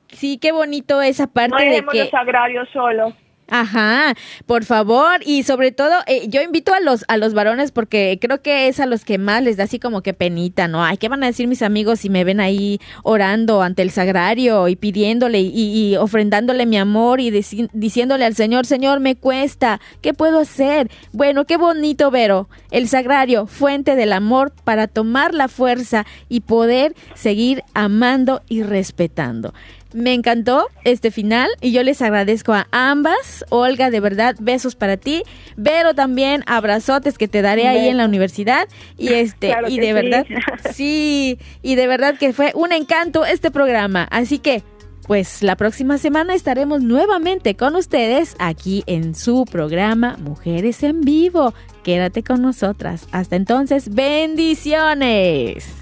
[0.07, 3.13] Sí, qué bonito esa parte de que los agrarios solos.
[3.53, 8.17] Ajá, por favor, y sobre todo, eh, yo invito a los, a los varones porque
[8.21, 10.81] creo que es a los que más les da así como que penita, ¿no?
[10.85, 14.69] Ay, ¿qué van a decir mis amigos si me ven ahí orando ante el sagrario
[14.69, 20.39] y pidiéndole y, ofrendándole mi amor y diciéndole al Señor, Señor, me cuesta, ¿qué puedo
[20.39, 20.89] hacer?
[21.11, 26.95] Bueno, qué bonito, Vero, el sagrario, fuente del amor para tomar la fuerza y poder
[27.15, 29.53] seguir amando y respetando.
[29.93, 33.45] Me encantó este final y yo les agradezco a ambas.
[33.49, 35.23] Olga, de verdad, besos para ti.
[35.57, 38.67] Vero también, abrazotes que te daré ahí en la universidad.
[38.97, 40.25] Y este, y de verdad,
[40.73, 44.07] sí, y de verdad que fue un encanto este programa.
[44.11, 44.63] Así que,
[45.07, 51.53] pues la próxima semana estaremos nuevamente con ustedes aquí en su programa Mujeres en Vivo.
[51.83, 53.07] Quédate con nosotras.
[53.11, 55.80] Hasta entonces, bendiciones.